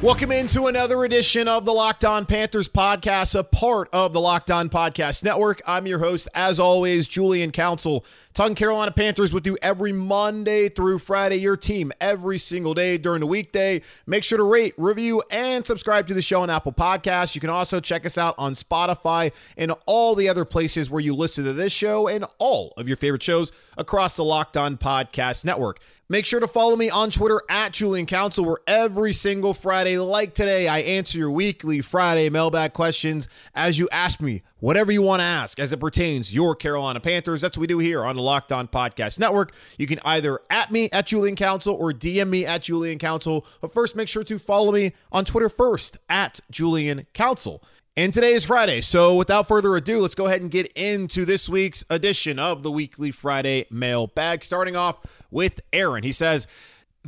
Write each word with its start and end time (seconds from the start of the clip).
Welcome 0.00 0.30
into 0.30 0.68
another 0.68 1.02
edition 1.02 1.48
of 1.48 1.64
the 1.64 1.72
Locked 1.72 2.04
On 2.04 2.24
Panthers 2.24 2.68
podcast, 2.68 3.36
a 3.36 3.42
part 3.42 3.88
of 3.92 4.12
the 4.12 4.20
Locked 4.20 4.48
On 4.48 4.68
Podcast 4.68 5.24
Network. 5.24 5.60
I'm 5.66 5.88
your 5.88 5.98
host, 5.98 6.28
as 6.36 6.60
always, 6.60 7.08
Julian 7.08 7.50
Council. 7.50 8.04
Talking 8.32 8.54
Carolina 8.54 8.92
Panthers 8.92 9.34
with 9.34 9.44
you 9.44 9.58
every 9.60 9.90
Monday 9.90 10.68
through 10.68 11.00
Friday, 11.00 11.38
your 11.38 11.56
team 11.56 11.90
every 12.00 12.38
single 12.38 12.74
day 12.74 12.96
during 12.96 13.18
the 13.18 13.26
weekday. 13.26 13.82
Make 14.06 14.22
sure 14.22 14.38
to 14.38 14.44
rate, 14.44 14.74
review, 14.76 15.20
and 15.32 15.66
subscribe 15.66 16.06
to 16.06 16.14
the 16.14 16.22
show 16.22 16.42
on 16.42 16.48
Apple 16.48 16.72
Podcasts. 16.72 17.34
You 17.34 17.40
can 17.40 17.50
also 17.50 17.80
check 17.80 18.06
us 18.06 18.16
out 18.16 18.36
on 18.38 18.52
Spotify 18.52 19.32
and 19.56 19.72
all 19.84 20.14
the 20.14 20.28
other 20.28 20.44
places 20.44 20.88
where 20.88 21.00
you 21.00 21.12
listen 21.12 21.44
to 21.44 21.52
this 21.52 21.72
show 21.72 22.06
and 22.06 22.24
all 22.38 22.72
of 22.76 22.86
your 22.86 22.96
favorite 22.96 23.24
shows 23.24 23.50
across 23.76 24.14
the 24.14 24.22
Locked 24.22 24.56
On 24.56 24.76
Podcast 24.76 25.44
Network. 25.44 25.80
Make 26.10 26.24
sure 26.24 26.40
to 26.40 26.48
follow 26.48 26.74
me 26.74 26.88
on 26.88 27.10
Twitter 27.10 27.42
at 27.50 27.74
Julian 27.74 28.06
Council, 28.06 28.42
where 28.42 28.60
every 28.66 29.12
single 29.12 29.52
Friday, 29.52 29.98
like 29.98 30.32
today, 30.32 30.66
I 30.66 30.78
answer 30.78 31.18
your 31.18 31.30
weekly 31.30 31.82
Friday 31.82 32.30
mailbag 32.30 32.72
questions 32.72 33.28
as 33.54 33.78
you 33.78 33.90
ask 33.92 34.18
me 34.18 34.40
whatever 34.58 34.90
you 34.90 35.02
want 35.02 35.20
to 35.20 35.24
ask 35.24 35.60
as 35.60 35.70
it 35.70 35.80
pertains 35.80 36.34
your 36.34 36.54
Carolina 36.56 36.98
Panthers. 36.98 37.42
That's 37.42 37.58
what 37.58 37.60
we 37.60 37.66
do 37.66 37.78
here 37.78 38.06
on 38.06 38.16
the 38.16 38.22
Locked 38.22 38.52
On 38.52 38.66
Podcast 38.66 39.18
Network. 39.18 39.52
You 39.76 39.86
can 39.86 40.00
either 40.02 40.40
at 40.48 40.72
me 40.72 40.88
at 40.92 41.08
Julian 41.08 41.36
Council 41.36 41.74
or 41.74 41.92
DM 41.92 42.30
me 42.30 42.46
at 42.46 42.62
Julian 42.62 42.98
Council. 42.98 43.44
But 43.60 43.74
first, 43.74 43.94
make 43.94 44.08
sure 44.08 44.24
to 44.24 44.38
follow 44.38 44.72
me 44.72 44.94
on 45.12 45.26
Twitter 45.26 45.50
first 45.50 45.98
at 46.08 46.40
Julian 46.50 47.06
Council. 47.12 47.62
And 47.98 48.14
today 48.14 48.30
is 48.30 48.44
Friday. 48.44 48.80
So 48.80 49.16
without 49.16 49.48
further 49.48 49.74
ado, 49.74 49.98
let's 49.98 50.14
go 50.14 50.26
ahead 50.26 50.40
and 50.40 50.52
get 50.52 50.70
into 50.74 51.24
this 51.24 51.48
week's 51.48 51.84
edition 51.90 52.38
of 52.38 52.62
the 52.62 52.70
weekly 52.70 53.10
Friday 53.10 53.66
mailbag. 53.72 54.44
Starting 54.44 54.76
off 54.76 55.00
with 55.32 55.58
Aaron. 55.72 56.04
He 56.04 56.12
says, 56.12 56.46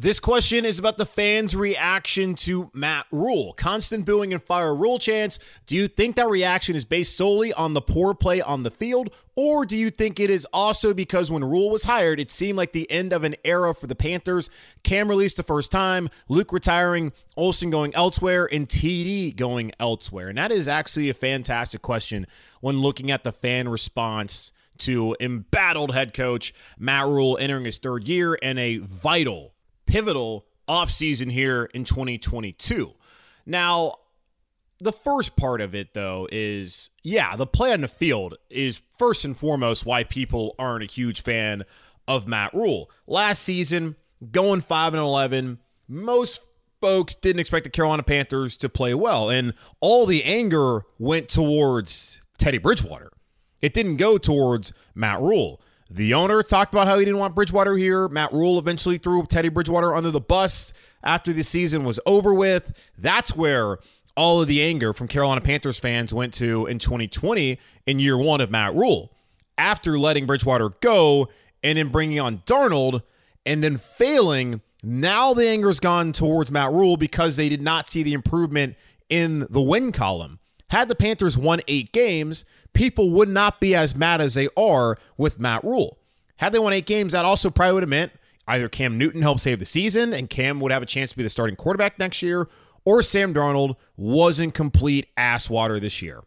this 0.00 0.18
question 0.18 0.64
is 0.64 0.78
about 0.78 0.96
the 0.96 1.04
fans' 1.04 1.54
reaction 1.54 2.34
to 2.34 2.70
Matt 2.72 3.04
Rhule. 3.12 3.52
Constant 3.52 4.06
booing 4.06 4.32
and 4.32 4.42
fire 4.42 4.74
Rhule 4.74 4.98
chants. 4.98 5.38
Do 5.66 5.76
you 5.76 5.88
think 5.88 6.16
that 6.16 6.26
reaction 6.26 6.74
is 6.74 6.86
based 6.86 7.14
solely 7.14 7.52
on 7.52 7.74
the 7.74 7.82
poor 7.82 8.14
play 8.14 8.40
on 8.40 8.62
the 8.62 8.70
field, 8.70 9.10
or 9.36 9.66
do 9.66 9.76
you 9.76 9.90
think 9.90 10.18
it 10.18 10.30
is 10.30 10.46
also 10.54 10.94
because 10.94 11.30
when 11.30 11.44
Rhule 11.44 11.68
was 11.68 11.84
hired, 11.84 12.18
it 12.18 12.32
seemed 12.32 12.56
like 12.56 12.72
the 12.72 12.90
end 12.90 13.12
of 13.12 13.24
an 13.24 13.36
era 13.44 13.74
for 13.74 13.86
the 13.88 13.94
Panthers? 13.94 14.48
Cam 14.84 15.06
released 15.06 15.36
the 15.36 15.42
first 15.42 15.70
time, 15.70 16.08
Luke 16.30 16.50
retiring, 16.50 17.12
Olsen 17.36 17.68
going 17.68 17.94
elsewhere, 17.94 18.48
and 18.50 18.70
TD 18.70 19.36
going 19.36 19.70
elsewhere. 19.78 20.28
And 20.28 20.38
that 20.38 20.50
is 20.50 20.66
actually 20.66 21.10
a 21.10 21.14
fantastic 21.14 21.82
question 21.82 22.26
when 22.62 22.80
looking 22.80 23.10
at 23.10 23.22
the 23.22 23.32
fan 23.32 23.68
response 23.68 24.50
to 24.78 25.14
embattled 25.20 25.94
head 25.94 26.14
coach 26.14 26.54
Matt 26.78 27.06
Rhule 27.06 27.36
entering 27.38 27.66
his 27.66 27.76
third 27.76 28.08
year 28.08 28.38
and 28.42 28.58
a 28.58 28.78
vital 28.78 29.52
pivotal 29.90 30.46
offseason 30.68 31.32
here 31.32 31.68
in 31.74 31.84
2022. 31.84 32.92
Now, 33.44 33.94
the 34.78 34.92
first 34.92 35.36
part 35.36 35.60
of 35.60 35.74
it, 35.74 35.94
though, 35.94 36.28
is 36.30 36.90
yeah, 37.02 37.36
the 37.36 37.46
play 37.46 37.72
on 37.72 37.80
the 37.80 37.88
field 37.88 38.36
is 38.48 38.80
first 38.96 39.24
and 39.24 39.36
foremost 39.36 39.84
why 39.84 40.04
people 40.04 40.54
aren't 40.58 40.84
a 40.84 40.86
huge 40.86 41.22
fan 41.22 41.64
of 42.06 42.26
Matt 42.26 42.54
Rhule. 42.54 42.90
Last 43.06 43.42
season, 43.42 43.96
going 44.30 44.60
5 44.60 44.94
and 44.94 45.02
11, 45.02 45.58
most 45.88 46.40
folks 46.80 47.14
didn't 47.14 47.40
expect 47.40 47.64
the 47.64 47.70
Carolina 47.70 48.02
Panthers 48.02 48.56
to 48.58 48.68
play 48.68 48.94
well, 48.94 49.28
and 49.28 49.54
all 49.80 50.06
the 50.06 50.24
anger 50.24 50.84
went 50.98 51.28
towards 51.28 52.20
Teddy 52.38 52.58
Bridgewater. 52.58 53.10
It 53.60 53.74
didn't 53.74 53.96
go 53.96 54.18
towards 54.18 54.72
Matt 54.94 55.20
Rhule. 55.20 55.60
The 55.92 56.14
owner 56.14 56.42
talked 56.44 56.72
about 56.72 56.86
how 56.86 56.98
he 56.98 57.04
didn't 57.04 57.18
want 57.18 57.34
Bridgewater 57.34 57.76
here. 57.76 58.06
Matt 58.06 58.32
Rhule 58.32 58.60
eventually 58.60 58.96
threw 58.96 59.26
Teddy 59.26 59.48
Bridgewater 59.48 59.92
under 59.92 60.12
the 60.12 60.20
bus 60.20 60.72
after 61.02 61.32
the 61.32 61.42
season 61.42 61.84
was 61.84 61.98
over 62.06 62.32
with. 62.32 62.72
That's 62.96 63.34
where 63.34 63.78
all 64.16 64.40
of 64.40 64.46
the 64.46 64.62
anger 64.62 64.92
from 64.92 65.08
Carolina 65.08 65.40
Panthers 65.40 65.80
fans 65.80 66.14
went 66.14 66.32
to 66.34 66.66
in 66.66 66.78
2020 66.78 67.58
in 67.86 67.98
year 67.98 68.16
one 68.16 68.40
of 68.40 68.52
Matt 68.52 68.74
Rhule. 68.74 69.12
After 69.58 69.98
letting 69.98 70.26
Bridgewater 70.26 70.70
go 70.80 71.28
and 71.62 71.76
then 71.76 71.88
bringing 71.88 72.20
on 72.20 72.38
Darnold 72.46 73.02
and 73.44 73.64
then 73.64 73.76
failing, 73.76 74.60
now 74.84 75.34
the 75.34 75.48
anger's 75.48 75.80
gone 75.80 76.12
towards 76.12 76.52
Matt 76.52 76.70
Rhule 76.70 76.96
because 76.98 77.34
they 77.34 77.48
did 77.48 77.62
not 77.62 77.90
see 77.90 78.04
the 78.04 78.12
improvement 78.12 78.76
in 79.08 79.46
the 79.50 79.60
win 79.60 79.90
column. 79.90 80.38
Had 80.70 80.88
the 80.88 80.94
Panthers 80.94 81.36
won 81.36 81.60
eight 81.66 81.92
games, 81.92 82.44
people 82.72 83.10
would 83.10 83.28
not 83.28 83.60
be 83.60 83.75
as 83.75 83.94
mad 83.94 84.20
as 84.20 84.34
they 84.34 84.48
are 84.56 84.97
with 85.16 85.38
Matt 85.38 85.64
Rhule. 85.64 85.98
Had 86.36 86.53
they 86.53 86.58
won 86.58 86.72
eight 86.72 86.86
games, 86.86 87.12
that 87.12 87.25
also 87.25 87.50
probably 87.50 87.75
would 87.75 87.82
have 87.82 87.91
meant 87.91 88.12
either 88.47 88.69
Cam 88.69 88.98
Newton 88.98 89.22
helped 89.22 89.42
save 89.42 89.58
the 89.58 89.64
season 89.64 90.12
and 90.12 90.31
Cam 90.31 90.60
would 90.60 90.72
have 90.72 90.82
a 90.82 90.86
chance 90.86 91.10
to 91.10 91.16
be 91.16 91.22
the 91.22 91.28
starting 91.28 91.56
quarterback 91.56 91.98
next 91.98 92.22
year, 92.22 92.48
or 92.84 93.03
Sam 93.03 93.34
Darnold 93.34 93.76
wasn't 93.97 94.54
complete 94.54 95.06
ass 95.16 95.50
water 95.50 95.78
this 95.78 96.00
year. 96.03 96.22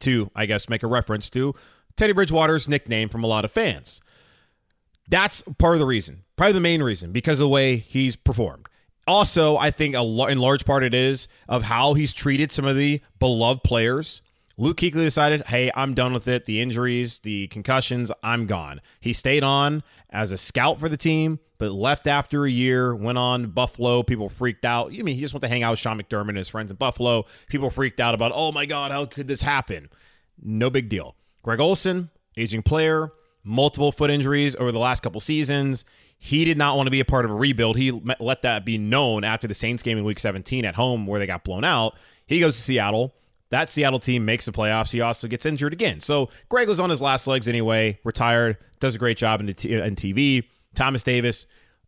To, 0.00 0.30
I 0.34 0.46
guess, 0.46 0.68
make 0.68 0.82
a 0.82 0.88
reference 0.88 1.30
to 1.30 1.54
Teddy 1.96 2.12
Bridgewater's 2.12 2.68
nickname 2.68 3.08
from 3.08 3.24
a 3.24 3.28
lot 3.28 3.44
of 3.44 3.52
fans. 3.52 4.00
That's 5.08 5.42
part 5.58 5.74
of 5.74 5.80
the 5.80 5.86
reason, 5.86 6.24
probably 6.36 6.54
the 6.54 6.60
main 6.60 6.82
reason, 6.82 7.12
because 7.12 7.38
of 7.38 7.44
the 7.44 7.48
way 7.48 7.76
he's 7.76 8.16
performed. 8.16 8.68
Also, 9.06 9.56
I 9.56 9.70
think 9.70 9.94
a, 9.94 10.00
in 10.28 10.38
large 10.38 10.64
part 10.64 10.82
it 10.82 10.94
is 10.94 11.28
of 11.48 11.64
how 11.64 11.94
he's 11.94 12.12
treated 12.12 12.50
some 12.50 12.64
of 12.64 12.76
the 12.76 13.00
beloved 13.18 13.62
players 13.62 14.22
Luke 14.56 14.76
Kuechly 14.76 14.92
decided, 14.92 15.42
hey, 15.46 15.70
I'm 15.74 15.94
done 15.94 16.12
with 16.12 16.28
it. 16.28 16.44
The 16.44 16.60
injuries, 16.60 17.18
the 17.18 17.48
concussions, 17.48 18.12
I'm 18.22 18.46
gone. 18.46 18.80
He 19.00 19.12
stayed 19.12 19.42
on 19.42 19.82
as 20.10 20.30
a 20.30 20.38
scout 20.38 20.78
for 20.78 20.88
the 20.88 20.96
team, 20.96 21.40
but 21.58 21.72
left 21.72 22.06
after 22.06 22.44
a 22.44 22.50
year, 22.50 22.94
went 22.94 23.18
on 23.18 23.50
Buffalo. 23.50 24.04
People 24.04 24.28
freaked 24.28 24.64
out. 24.64 24.92
I 24.92 25.02
mean, 25.02 25.16
he 25.16 25.20
just 25.20 25.34
went 25.34 25.42
to 25.42 25.48
hang 25.48 25.64
out 25.64 25.72
with 25.72 25.80
Sean 25.80 26.00
McDermott 26.00 26.30
and 26.30 26.38
his 26.38 26.48
friends 26.48 26.70
in 26.70 26.76
Buffalo. 26.76 27.24
People 27.48 27.68
freaked 27.68 27.98
out 27.98 28.14
about, 28.14 28.30
oh 28.32 28.52
my 28.52 28.64
God, 28.64 28.92
how 28.92 29.06
could 29.06 29.26
this 29.26 29.42
happen? 29.42 29.88
No 30.40 30.70
big 30.70 30.88
deal. 30.88 31.16
Greg 31.42 31.60
Olsen, 31.60 32.10
aging 32.36 32.62
player, 32.62 33.12
multiple 33.42 33.90
foot 33.90 34.10
injuries 34.10 34.54
over 34.56 34.70
the 34.70 34.78
last 34.78 35.02
couple 35.02 35.20
seasons. 35.20 35.84
He 36.16 36.44
did 36.44 36.56
not 36.56 36.76
want 36.76 36.86
to 36.86 36.92
be 36.92 37.00
a 37.00 37.04
part 37.04 37.24
of 37.24 37.32
a 37.32 37.34
rebuild. 37.34 37.76
He 37.76 37.90
let 37.90 38.42
that 38.42 38.64
be 38.64 38.78
known 38.78 39.24
after 39.24 39.48
the 39.48 39.54
Saints 39.54 39.82
game 39.82 39.98
in 39.98 40.04
week 40.04 40.20
17 40.20 40.64
at 40.64 40.76
home 40.76 41.06
where 41.06 41.18
they 41.18 41.26
got 41.26 41.42
blown 41.42 41.64
out. 41.64 41.96
He 42.26 42.38
goes 42.38 42.54
to 42.54 42.62
Seattle 42.62 43.14
that 43.54 43.70
Seattle 43.70 44.00
team 44.00 44.24
makes 44.24 44.46
the 44.46 44.50
playoffs. 44.50 44.90
He 44.90 45.00
also 45.00 45.28
gets 45.28 45.46
injured 45.46 45.72
again. 45.72 46.00
So 46.00 46.28
Greg 46.48 46.66
was 46.66 46.80
on 46.80 46.90
his 46.90 47.00
last 47.00 47.28
legs 47.28 47.46
anyway, 47.46 48.00
retired, 48.02 48.58
does 48.80 48.96
a 48.96 48.98
great 48.98 49.16
job 49.16 49.40
in, 49.40 49.52
t- 49.54 49.72
in 49.72 49.94
TV. 49.94 50.48
Thomas 50.74 51.04
Davis, 51.04 51.46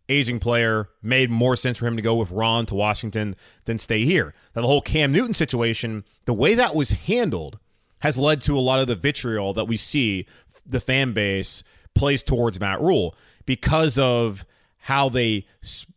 aging 0.08 0.38
player, 0.38 0.88
made 1.02 1.28
more 1.28 1.56
sense 1.56 1.78
for 1.78 1.88
him 1.88 1.96
to 1.96 2.02
go 2.02 2.14
with 2.14 2.30
Ron 2.30 2.66
to 2.66 2.76
Washington 2.76 3.34
than 3.64 3.80
stay 3.80 4.04
here. 4.04 4.32
Now, 4.54 4.62
the 4.62 4.68
whole 4.68 4.80
Cam 4.80 5.10
Newton 5.10 5.34
situation, 5.34 6.04
the 6.24 6.32
way 6.32 6.54
that 6.54 6.76
was 6.76 6.92
handled 6.92 7.58
has 7.98 8.16
led 8.16 8.40
to 8.42 8.56
a 8.56 8.60
lot 8.60 8.78
of 8.78 8.86
the 8.86 8.94
vitriol 8.94 9.52
that 9.54 9.64
we 9.64 9.76
see 9.76 10.24
the 10.64 10.78
fan 10.78 11.14
base 11.14 11.64
plays 11.96 12.22
towards 12.22 12.60
Matt 12.60 12.80
Rhule 12.80 13.16
because 13.44 13.98
of 13.98 14.46
how 14.86 15.08
they 15.08 15.44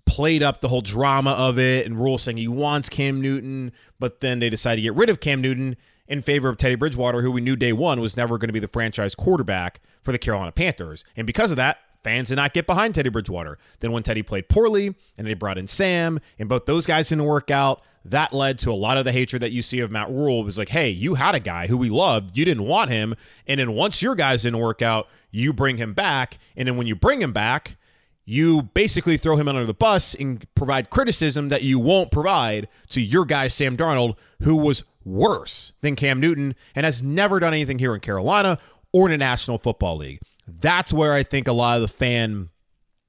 played 0.05 0.41
up 0.41 0.61
the 0.61 0.67
whole 0.67 0.81
drama 0.81 1.29
of 1.33 1.59
it 1.59 1.85
and 1.85 1.99
Rhule 2.01 2.17
saying 2.17 2.37
he 2.37 2.47
wants 2.47 2.89
Cam 2.89 3.21
Newton, 3.21 3.71
but 3.99 4.19
then 4.19 4.39
they 4.39 4.49
decided 4.49 4.77
to 4.77 4.81
get 4.81 4.95
rid 4.95 5.09
of 5.09 5.19
Cam 5.19 5.41
Newton 5.41 5.77
in 6.07 6.23
favor 6.23 6.49
of 6.49 6.57
Teddy 6.57 6.73
Bridgewater, 6.73 7.21
who 7.21 7.29
we 7.29 7.39
knew 7.39 7.55
day 7.55 7.71
one 7.71 8.01
was 8.01 8.17
never 8.17 8.39
going 8.39 8.49
to 8.49 8.53
be 8.53 8.59
the 8.59 8.67
franchise 8.67 9.13
quarterback 9.13 9.79
for 10.01 10.11
the 10.11 10.17
Carolina 10.17 10.51
Panthers. 10.51 11.03
And 11.15 11.27
because 11.27 11.51
of 11.51 11.57
that, 11.57 11.77
fans 12.03 12.29
did 12.29 12.37
not 12.37 12.51
get 12.51 12.65
behind 12.65 12.95
Teddy 12.95 13.09
Bridgewater. 13.09 13.59
Then 13.79 13.91
when 13.91 14.01
Teddy 14.01 14.23
played 14.23 14.49
poorly 14.49 14.95
and 15.19 15.27
they 15.27 15.35
brought 15.35 15.59
in 15.59 15.67
Sam, 15.67 16.19
and 16.39 16.49
both 16.49 16.65
those 16.65 16.87
guys 16.87 17.09
didn't 17.09 17.25
work 17.25 17.51
out, 17.51 17.83
that 18.03 18.33
led 18.33 18.57
to 18.59 18.71
a 18.71 18.73
lot 18.73 18.97
of 18.97 19.05
the 19.05 19.11
hatred 19.11 19.43
that 19.43 19.51
you 19.51 19.61
see 19.61 19.81
of 19.81 19.91
Matt 19.91 20.09
Rhule. 20.09 20.41
It 20.41 20.45
was 20.45 20.57
like, 20.57 20.69
hey, 20.69 20.89
you 20.89 21.13
had 21.13 21.35
a 21.35 21.39
guy 21.39 21.67
who 21.67 21.77
we 21.77 21.91
loved, 21.91 22.35
you 22.35 22.43
didn't 22.43 22.63
want 22.63 22.89
him, 22.89 23.13
and 23.45 23.59
then 23.59 23.73
once 23.73 24.01
your 24.01 24.15
guys 24.15 24.41
didn't 24.41 24.57
work 24.57 24.81
out, 24.81 25.07
you 25.29 25.53
bring 25.53 25.77
him 25.77 25.93
back, 25.93 26.39
and 26.55 26.67
then 26.67 26.75
when 26.75 26.87
you 26.87 26.95
bring 26.95 27.21
him 27.21 27.33
back, 27.33 27.75
you 28.29 28.61
basically 28.61 29.17
throw 29.17 29.37
him 29.37 29.47
under 29.47 29.65
the 29.65 29.73
bus 29.73 30.13
and 30.13 30.45
provide 30.53 30.91
criticism 30.91 31.49
that 31.49 31.63
you 31.63 31.79
won't 31.79 32.11
provide 32.11 32.67
to 32.87 33.01
your 33.01 33.25
guy, 33.25 33.47
Sam 33.47 33.75
Darnold, 33.75 34.17
who 34.43 34.55
was 34.55 34.83
worse 35.03 35.73
than 35.81 35.95
Cam 35.95 36.19
Newton 36.19 36.53
and 36.75 36.85
has 36.85 37.01
never 37.01 37.39
done 37.39 37.55
anything 37.55 37.79
here 37.79 37.95
in 37.95 38.01
Carolina 38.01 38.59
or 38.93 39.07
in 39.07 39.11
the 39.11 39.17
National 39.17 39.57
Football 39.57 39.97
League. 39.97 40.19
That's 40.47 40.93
where 40.93 41.13
I 41.13 41.23
think 41.23 41.47
a 41.47 41.53
lot 41.53 41.77
of 41.77 41.81
the 41.81 41.87
fan 41.87 42.49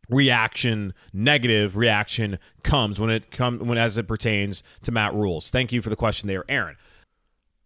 reaction, 0.09 0.95
negative 1.13 1.77
reaction 1.77 2.39
comes 2.63 2.99
when 2.99 3.11
it 3.11 3.31
comes 3.31 3.61
when 3.61 3.77
as 3.77 3.99
it 3.99 4.09
pertains 4.09 4.63
to 4.85 4.91
Matt 4.91 5.13
Rhule's. 5.13 5.51
Thank 5.51 5.71
you 5.71 5.83
for 5.83 5.91
the 5.91 5.97
question 5.97 6.29
there, 6.29 6.47
Aaron. 6.49 6.77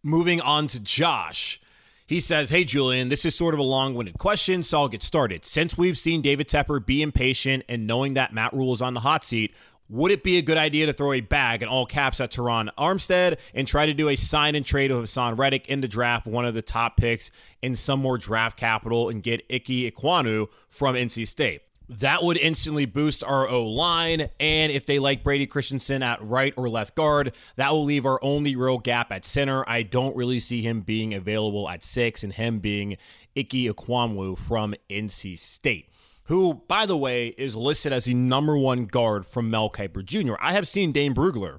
Moving 0.02 0.40
on 0.40 0.66
to 0.66 0.80
Josh. 0.80 1.60
He 2.06 2.20
says, 2.20 2.50
Hey, 2.50 2.64
Julian, 2.64 3.08
this 3.08 3.24
is 3.24 3.34
sort 3.34 3.54
of 3.54 3.60
a 3.60 3.64
long 3.64 3.94
winded 3.94 4.18
question, 4.18 4.62
so 4.62 4.80
I'll 4.80 4.88
get 4.88 5.02
started. 5.02 5.46
Since 5.46 5.78
we've 5.78 5.96
seen 5.96 6.20
David 6.20 6.48
Tepper 6.48 6.84
be 6.84 7.00
impatient 7.00 7.64
and 7.68 7.86
knowing 7.86 8.14
that 8.14 8.32
Matt 8.32 8.52
Rhule 8.52 8.74
is 8.74 8.82
on 8.82 8.92
the 8.92 9.00
hot 9.00 9.24
seat, 9.24 9.54
would 9.88 10.10
it 10.10 10.22
be 10.22 10.36
a 10.36 10.42
good 10.42 10.58
idea 10.58 10.86
to 10.86 10.92
throw 10.92 11.12
a 11.12 11.20
bag 11.20 11.62
in 11.62 11.68
all 11.68 11.86
caps 11.86 12.20
at 12.20 12.30
Terron 12.30 12.68
Armstead 12.78 13.38
and 13.54 13.66
try 13.66 13.86
to 13.86 13.94
do 13.94 14.08
a 14.08 14.16
sign 14.16 14.54
and 14.54 14.64
trade 14.64 14.90
of 14.90 15.02
Haason 15.02 15.38
Reddick 15.38 15.66
in 15.68 15.80
the 15.80 15.88
draft, 15.88 16.26
one 16.26 16.44
of 16.44 16.54
the 16.54 16.62
top 16.62 16.96
picks 16.96 17.30
in 17.62 17.74
some 17.74 18.00
more 18.00 18.18
draft 18.18 18.58
capital, 18.58 19.08
and 19.08 19.22
get 19.22 19.44
Ike 19.50 19.64
Ekwonu 19.64 20.48
from 20.68 20.96
NC 20.96 21.26
State? 21.26 21.62
That 21.88 22.22
would 22.22 22.38
instantly 22.38 22.86
boost 22.86 23.22
our 23.22 23.46
O 23.48 23.64
line. 23.64 24.30
And 24.40 24.72
if 24.72 24.86
they 24.86 24.98
like 24.98 25.22
Brady 25.22 25.46
Christensen 25.46 26.02
at 26.02 26.22
right 26.22 26.54
or 26.56 26.68
left 26.68 26.94
guard, 26.94 27.32
that 27.56 27.72
will 27.72 27.84
leave 27.84 28.06
our 28.06 28.18
only 28.22 28.56
real 28.56 28.78
gap 28.78 29.12
at 29.12 29.24
center. 29.24 29.68
I 29.68 29.82
don't 29.82 30.16
really 30.16 30.40
see 30.40 30.62
him 30.62 30.80
being 30.80 31.12
available 31.12 31.68
at 31.68 31.84
six 31.84 32.22
and 32.22 32.32
him 32.32 32.58
being 32.58 32.96
Ike 33.36 33.50
Ekwonu 33.50 34.38
from 34.38 34.74
NC 34.88 35.38
State 35.38 35.90
who, 36.24 36.54
by 36.68 36.86
the 36.86 36.96
way, 36.96 37.28
is 37.36 37.54
listed 37.54 37.92
as 37.92 38.06
the 38.06 38.14
number 38.14 38.56
one 38.56 38.86
guard 38.86 39.26
from 39.26 39.50
Mel 39.50 39.70
Kiper 39.70 40.04
Jr. 40.04 40.34
I 40.40 40.52
have 40.52 40.66
seen 40.66 40.92
Dane 40.92 41.14
Brugler, 41.14 41.58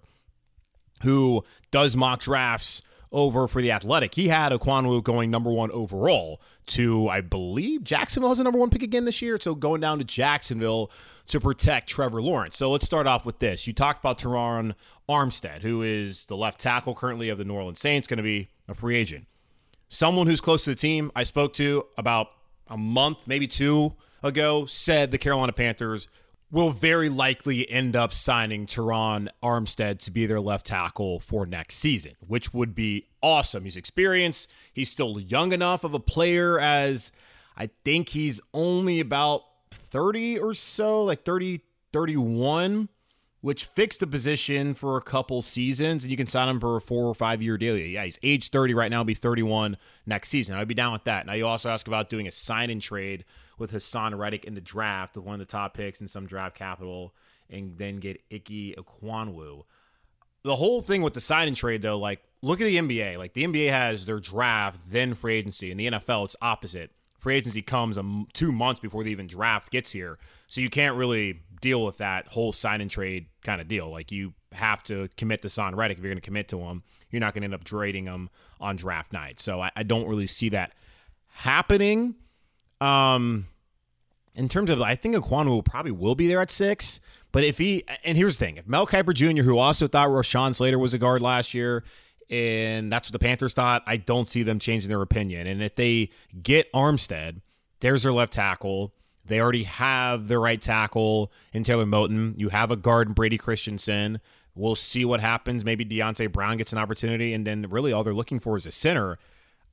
who 1.03 1.43
does 1.71 1.95
mock 1.95 2.21
drafts 2.21 2.81
over 3.11 3.47
for 3.47 3.61
the 3.61 3.71
Athletic. 3.71 4.15
He 4.15 4.29
had 4.29 4.51
Ekwonu 4.51 5.03
going 5.03 5.29
number 5.29 5.51
one 5.51 5.71
overall 5.71 6.41
to, 6.67 7.07
I 7.09 7.21
believe, 7.21 7.83
Jacksonville 7.83 8.29
has 8.29 8.39
a 8.39 8.43
number 8.43 8.59
one 8.59 8.69
pick 8.69 8.83
again 8.83 9.05
this 9.05 9.21
year. 9.21 9.39
So 9.39 9.55
going 9.55 9.81
down 9.81 9.99
to 9.99 10.03
Jacksonville 10.03 10.91
to 11.27 11.39
protect 11.39 11.87
Trevor 11.87 12.21
Lawrence. 12.21 12.57
So 12.57 12.71
let's 12.71 12.85
start 12.85 13.07
off 13.07 13.25
with 13.25 13.39
this. 13.39 13.67
You 13.67 13.73
talked 13.73 13.99
about 13.99 14.19
Terron 14.19 14.75
Armstead, 15.09 15.61
who 15.61 15.81
is 15.81 16.25
the 16.25 16.37
left 16.37 16.59
tackle 16.59 16.95
currently 16.95 17.29
of 17.29 17.37
the 17.37 17.45
New 17.45 17.53
Orleans 17.53 17.79
Saints, 17.79 18.07
going 18.07 18.17
to 18.17 18.23
be 18.23 18.49
a 18.67 18.73
free 18.73 18.95
agent. 18.95 19.27
Someone 19.87 20.27
who's 20.27 20.41
close 20.41 20.63
to 20.65 20.71
the 20.71 20.75
team 20.75 21.11
I 21.15 21.23
spoke 21.23 21.53
to 21.53 21.85
about 21.97 22.27
a 22.67 22.77
month, 22.77 23.19
maybe 23.27 23.47
two 23.47 23.93
ago, 24.23 24.65
said 24.65 25.11
the 25.11 25.17
Carolina 25.17 25.53
Panthers 25.53 26.07
will 26.55 26.71
very 26.71 27.09
likely 27.09 27.69
end 27.69 27.97
up 27.97 28.13
signing 28.13 28.65
Terron 28.65 29.27
Armstead 29.43 29.99
to 29.99 30.09
be 30.09 30.25
their 30.25 30.39
left 30.39 30.65
tackle 30.65 31.19
for 31.19 31.45
next 31.45 31.75
season, 31.75 32.13
which 32.25 32.53
would 32.53 32.73
be 32.73 33.09
awesome. 33.21 33.65
He's 33.65 33.75
experienced. 33.75 34.49
He's 34.71 34.89
still 34.89 35.19
young 35.19 35.51
enough 35.51 35.83
of 35.83 35.93
a 35.93 35.99
player 35.99 36.57
as 36.57 37.11
I 37.57 37.71
think 37.83 38.07
he's 38.07 38.39
only 38.53 39.01
about 39.01 39.41
30 39.69 40.39
or 40.39 40.53
so, 40.53 41.03
like 41.03 41.25
30, 41.25 41.59
31, 41.91 42.87
which 43.41 43.65
fixed 43.65 43.99
the 43.99 44.07
position 44.07 44.73
for 44.73 44.95
a 44.95 45.01
couple 45.01 45.41
seasons, 45.41 46.05
and 46.05 46.11
you 46.11 46.15
can 46.15 46.25
sign 46.25 46.47
him 46.47 46.61
for 46.61 46.77
a 46.77 46.81
four 46.81 47.05
or 47.05 47.13
five 47.13 47.41
year 47.41 47.57
deal. 47.57 47.75
Yeah, 47.75 48.05
he's 48.05 48.17
age 48.23 48.47
30 48.47 48.73
right 48.73 48.89
now, 48.89 49.03
be 49.03 49.13
31 49.13 49.75
next 50.05 50.29
season. 50.29 50.55
I'd 50.55 50.69
be 50.69 50.73
down 50.73 50.93
with 50.93 51.03
that. 51.03 51.25
Now, 51.25 51.33
you 51.33 51.45
also 51.45 51.69
ask 51.69 51.85
about 51.85 52.07
doing 52.07 52.29
a 52.29 52.31
sign 52.31 52.69
and 52.69 52.81
trade 52.81 53.25
with 53.57 53.71
Haason 53.71 54.17
Reddick 54.17 54.45
in 54.45 54.55
the 54.55 54.61
draft, 54.61 55.15
with 55.15 55.25
one 55.25 55.33
of 55.33 55.39
the 55.39 55.45
top 55.45 55.73
picks 55.73 56.01
in 56.01 56.07
some 56.07 56.25
draft 56.25 56.55
capital, 56.55 57.13
and 57.49 57.77
then 57.77 57.97
get 57.97 58.21
Ike 58.31 58.75
Ekwonu. 58.77 59.63
The 60.43 60.55
whole 60.55 60.81
thing 60.81 61.01
with 61.01 61.13
the 61.13 61.21
sign 61.21 61.47
and 61.47 61.57
trade, 61.57 61.81
though, 61.81 61.97
like 61.97 62.21
look 62.41 62.61
at 62.61 62.65
the 62.65 62.77
NBA. 62.77 63.17
Like 63.17 63.33
the 63.33 63.43
NBA 63.43 63.69
has 63.69 64.05
their 64.05 64.19
draft, 64.19 64.89
then 64.89 65.13
free 65.13 65.35
agency. 65.35 65.71
In 65.71 65.77
the 65.77 65.87
NFL, 65.87 66.25
it's 66.25 66.35
opposite. 66.41 66.91
Free 67.19 67.35
agency 67.35 67.63
comes 67.63 67.97
two 68.33 68.51
months 68.51 68.79
before 68.79 69.03
the 69.03 69.09
even 69.09 69.25
draft 69.25 69.71
gets 69.71 69.91
here, 69.91 70.19
so 70.45 70.61
you 70.61 70.69
can't 70.69 70.95
really 70.95 71.41
deal 71.59 71.83
with 71.83 71.97
that 71.97 72.27
whole 72.27 72.53
sign 72.53 72.81
and 72.81 72.91
trade 72.91 73.25
kind 73.43 73.59
of 73.59 73.67
deal. 73.67 73.89
Like 73.89 74.11
you 74.11 74.35
have 74.51 74.83
to 74.83 75.09
commit 75.17 75.41
to 75.41 75.49
Son 75.49 75.75
Reddick 75.75 75.97
if 75.97 76.03
you're 76.03 76.11
going 76.11 76.21
to 76.21 76.25
commit 76.25 76.47
to 76.49 76.59
him. 76.59 76.83
You're 77.09 77.21
not 77.21 77.33
going 77.33 77.41
to 77.41 77.45
end 77.45 77.55
up 77.55 77.63
trading 77.63 78.05
him 78.05 78.29
on 78.59 78.75
draft 78.75 79.11
night. 79.11 79.39
So 79.39 79.61
I, 79.61 79.71
I 79.75 79.81
don't 79.81 80.07
really 80.07 80.27
see 80.27 80.49
that 80.49 80.73
happening. 81.29 82.15
Um, 82.81 83.47
in 84.35 84.49
terms 84.49 84.69
of, 84.69 84.81
I 84.81 84.95
think 84.95 85.15
Ekwonu 85.15 85.63
probably 85.63 85.91
will 85.91 86.15
be 86.15 86.27
there 86.27 86.41
at 86.41 86.51
six. 86.51 86.99
But 87.31 87.43
if 87.43 87.57
he, 87.57 87.83
and 88.03 88.17
here's 88.17 88.37
the 88.37 88.45
thing, 88.45 88.57
if 88.57 88.67
Mel 88.67 88.87
Kiper 88.87 89.13
Jr., 89.13 89.43
who 89.43 89.57
also 89.57 89.87
thought 89.87 90.09
Rashawn 90.09 90.55
Slater 90.55 90.79
was 90.79 90.93
a 90.93 90.97
guard 90.97 91.21
last 91.21 91.53
year, 91.53 91.83
and 92.29 92.91
that's 92.91 93.09
what 93.09 93.13
the 93.13 93.25
Panthers 93.25 93.53
thought, 93.53 93.83
I 93.85 93.97
don't 93.97 94.27
see 94.27 94.43
them 94.43 94.59
changing 94.59 94.89
their 94.89 95.01
opinion. 95.01 95.47
And 95.47 95.61
if 95.61 95.75
they 95.75 96.09
get 96.41 96.71
Armstead, 96.71 97.41
there's 97.81 98.03
their 98.03 98.13
left 98.13 98.33
tackle. 98.33 98.93
They 99.25 99.39
already 99.39 99.63
have 99.63 100.27
their 100.27 100.39
right 100.39 100.61
tackle 100.61 101.31
in 101.51 101.63
Taylor 101.63 101.85
Moton. 101.85 102.35
You 102.37 102.49
have 102.49 102.71
a 102.71 102.75
guard 102.75 103.09
in 103.09 103.13
Brady 103.13 103.37
Christensen. 103.37 104.21
We'll 104.55 104.75
see 104.75 105.03
what 105.03 105.19
happens. 105.19 105.65
Maybe 105.65 105.83
Deonte 105.83 106.31
Brown 106.31 106.57
gets 106.57 106.71
an 106.71 106.79
opportunity, 106.79 107.33
and 107.33 107.45
then 107.45 107.65
really 107.69 107.91
all 107.91 108.03
they're 108.03 108.13
looking 108.13 108.39
for 108.39 108.55
is 108.55 108.65
a 108.65 108.71
center. 108.71 109.17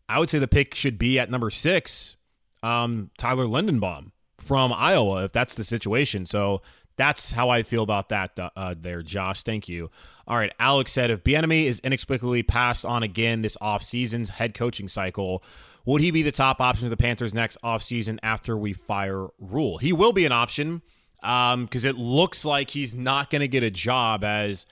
I 0.09 0.19
would 0.19 0.29
say 0.29 0.39
the 0.39 0.49
pick 0.49 0.75
should 0.75 0.99
be 0.99 1.19
at 1.19 1.31
number 1.31 1.49
six 1.49 2.17
um, 2.63 3.11
Tyler 3.19 3.45
Linderbaum 3.45 4.13
from 4.39 4.73
Iowa, 4.73 5.25
if 5.25 5.33
that's 5.33 5.55
the 5.55 5.65
situation. 5.65 6.27
So 6.27 6.63
that's 6.97 7.33
how 7.33 7.49
I 7.49 7.63
feel 7.63 7.83
about 7.83 8.09
that 8.11 8.39
uh, 8.39 8.51
uh, 8.57 8.75
there, 8.79 9.03
Josh. 9.03 9.43
Thank 9.43 9.69
you. 9.69 9.91
All 10.27 10.37
right, 10.37 10.53
Alex 10.59 10.93
said 10.93 11.11
if 11.11 11.25
Bieniemy 11.25 11.65
is 11.65 11.81
inexplicably 11.81 12.43
passed 12.43 12.85
on 12.85 13.03
again 13.03 13.43
this 13.43 13.57
offseason's 13.59 14.31
head 14.31 14.55
coaching 14.55 14.89
cycle, 14.89 15.43
would 15.85 16.01
he 16.01 16.11
be 16.11 16.23
the 16.23 16.33
top 16.33 16.61
option 16.61 16.87
for 16.87 16.91
the 16.91 16.97
Panthers 16.97 17.35
next 17.35 17.59
offseason 17.63 18.19
after 18.23 18.57
we 18.57 18.73
fire 18.73 19.29
Rhule? 19.39 19.79
He 19.79 19.93
will 19.93 20.13
be 20.13 20.25
an 20.25 20.33
option 20.33 20.83
Um, 21.23 21.65
because 21.65 21.85
um, 21.85 21.91
it 21.91 21.97
looks 21.97 22.45
like 22.45 22.71
he's 22.71 22.95
not 22.95 23.31
going 23.31 23.41
to 23.41 23.49
get 23.49 23.63
a 23.63 23.71
job 23.71 24.23
as 24.23 24.67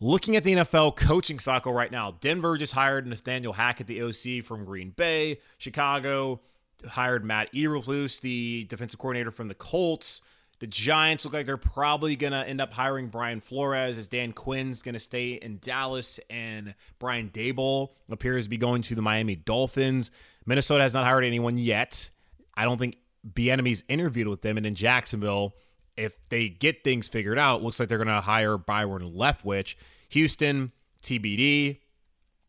looking 0.00 0.36
at 0.36 0.44
the 0.44 0.54
NFL 0.56 0.96
coaching 0.96 1.38
cycle 1.38 1.72
right 1.72 1.90
now. 1.90 2.16
Denver 2.20 2.56
just 2.58 2.74
hired 2.74 3.06
Nathaniel 3.06 3.54
Hackett, 3.54 3.86
the 3.86 4.02
OC 4.02 4.44
from 4.44 4.64
Green 4.64 4.90
Bay. 4.90 5.38
Chicago 5.58 6.40
hired 6.88 7.24
Matt 7.24 7.52
Eberflus, 7.52 8.20
the 8.20 8.64
defensive 8.64 8.98
coordinator 8.98 9.30
from 9.30 9.48
the 9.48 9.54
Colts. 9.54 10.22
The 10.58 10.66
Giants 10.66 11.24
look 11.24 11.34
like 11.34 11.44
they're 11.44 11.58
probably 11.58 12.16
going 12.16 12.32
to 12.32 12.46
end 12.46 12.62
up 12.62 12.72
hiring 12.72 13.08
Brian 13.08 13.40
Flores 13.40 13.98
as 13.98 14.06
Dan 14.06 14.32
Quinn's 14.32 14.80
going 14.80 14.94
to 14.94 14.98
stay 14.98 15.32
in 15.32 15.58
Dallas 15.58 16.18
and 16.30 16.74
Brian 16.98 17.28
Daboll 17.28 17.90
appears 18.10 18.44
to 18.44 18.50
be 18.50 18.56
going 18.56 18.80
to 18.82 18.94
the 18.94 19.02
Miami 19.02 19.36
Dolphins. 19.36 20.10
Minnesota 20.46 20.82
has 20.82 20.94
not 20.94 21.04
hired 21.04 21.24
anyone 21.24 21.58
yet. 21.58 22.10
I 22.54 22.64
don't 22.64 22.78
think 22.78 22.96
Bieniemy's 23.28 23.84
interviewed 23.88 24.28
with 24.28 24.40
them. 24.40 24.56
And 24.56 24.64
in 24.64 24.74
Jacksonville, 24.74 25.54
if 25.96 26.18
they 26.30 26.48
get 26.48 26.84
things 26.84 27.06
figured 27.06 27.38
out, 27.38 27.62
looks 27.62 27.78
like 27.78 27.90
they're 27.90 27.98
going 27.98 28.08
to 28.08 28.22
hire 28.22 28.56
Byron 28.56 29.12
Leftwich. 29.12 29.74
Houston, 30.10 30.72
TBD. 31.02 31.80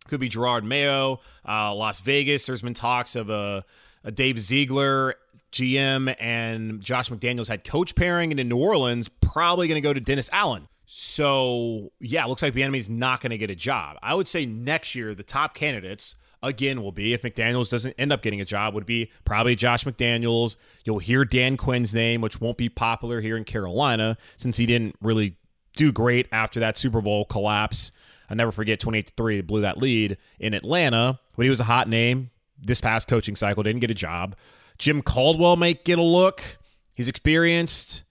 Could 0.07 0.21
be 0.21 0.29
Jerod 0.29 0.63
Mayo. 0.63 1.19
Uh, 1.45 1.73
Las 1.75 1.99
Vegas, 1.99 2.45
there's 2.45 2.61
been 2.61 2.73
talks 2.73 3.17
of 3.17 3.29
a 3.29 3.65
Uh, 4.07 4.11
Dave 4.11 4.39
Ziegler 4.39 5.15
GM 5.51 6.15
and 6.19 6.81
Josh 6.81 7.09
McDaniels 7.09 7.47
had 7.47 7.63
coach 7.63 7.93
pairing, 7.93 8.31
and 8.31 8.39
in 8.39 8.47
New 8.47 8.57
Orleans, 8.57 9.09
probably 9.09 9.67
going 9.67 9.75
to 9.75 9.81
go 9.81 9.93
to 9.93 9.99
Dennis 9.99 10.29
Allen. 10.31 10.67
So 10.85 11.91
yeah, 11.99 12.25
looks 12.25 12.41
like 12.41 12.53
Bieniemy's 12.53 12.89
not 12.89 13.19
going 13.21 13.31
to 13.31 13.37
get 13.37 13.49
a 13.49 13.55
job. 13.55 13.97
I 14.01 14.13
would 14.13 14.27
say 14.27 14.45
next 14.45 14.95
year 14.95 15.13
the 15.13 15.23
top 15.23 15.53
candidates 15.53 16.15
again 16.41 16.81
will 16.81 16.93
be 16.93 17.13
if 17.13 17.23
McDaniels 17.23 17.69
doesn't 17.69 17.95
end 17.97 18.13
up 18.13 18.21
getting 18.21 18.39
a 18.39 18.45
job 18.45 18.73
would 18.73 18.85
be 18.85 19.11
probably 19.25 19.55
Josh 19.55 19.83
McDaniels. 19.83 20.55
You'll 20.85 20.99
hear 20.99 21.25
Dan 21.25 21.57
Quinn's 21.57 21.93
name, 21.93 22.21
which 22.21 22.39
won't 22.39 22.57
be 22.57 22.69
popular 22.69 23.19
here 23.19 23.35
in 23.35 23.43
Carolina 23.43 24.17
since 24.37 24.55
he 24.55 24.65
didn't 24.65 24.95
really 25.01 25.35
do 25.75 25.91
great 25.91 26.27
after 26.31 26.61
that 26.61 26.77
Super 26.77 27.01
Bowl 27.01 27.25
collapse. 27.25 27.91
I 28.29 28.35
never 28.35 28.53
forget 28.53 28.79
28 28.79 29.11
3 29.17 29.41
blew 29.41 29.61
that 29.61 29.77
lead 29.77 30.17
in 30.39 30.53
Atlanta, 30.53 31.19
when 31.35 31.45
he 31.45 31.49
was 31.49 31.59
a 31.59 31.65
hot 31.65 31.89
name 31.89 32.29
this 32.59 32.81
past 32.81 33.07
coaching 33.07 33.35
cycle, 33.35 33.63
didn't 33.63 33.81
get 33.81 33.91
a 33.91 33.95
job. 33.95 34.35
Jim 34.77 35.01
Caldwell 35.01 35.55
might 35.55 35.83
get 35.85 35.97
a 35.97 36.03
look. 36.03 36.57
He's 36.93 37.07
experienced. 37.07 38.03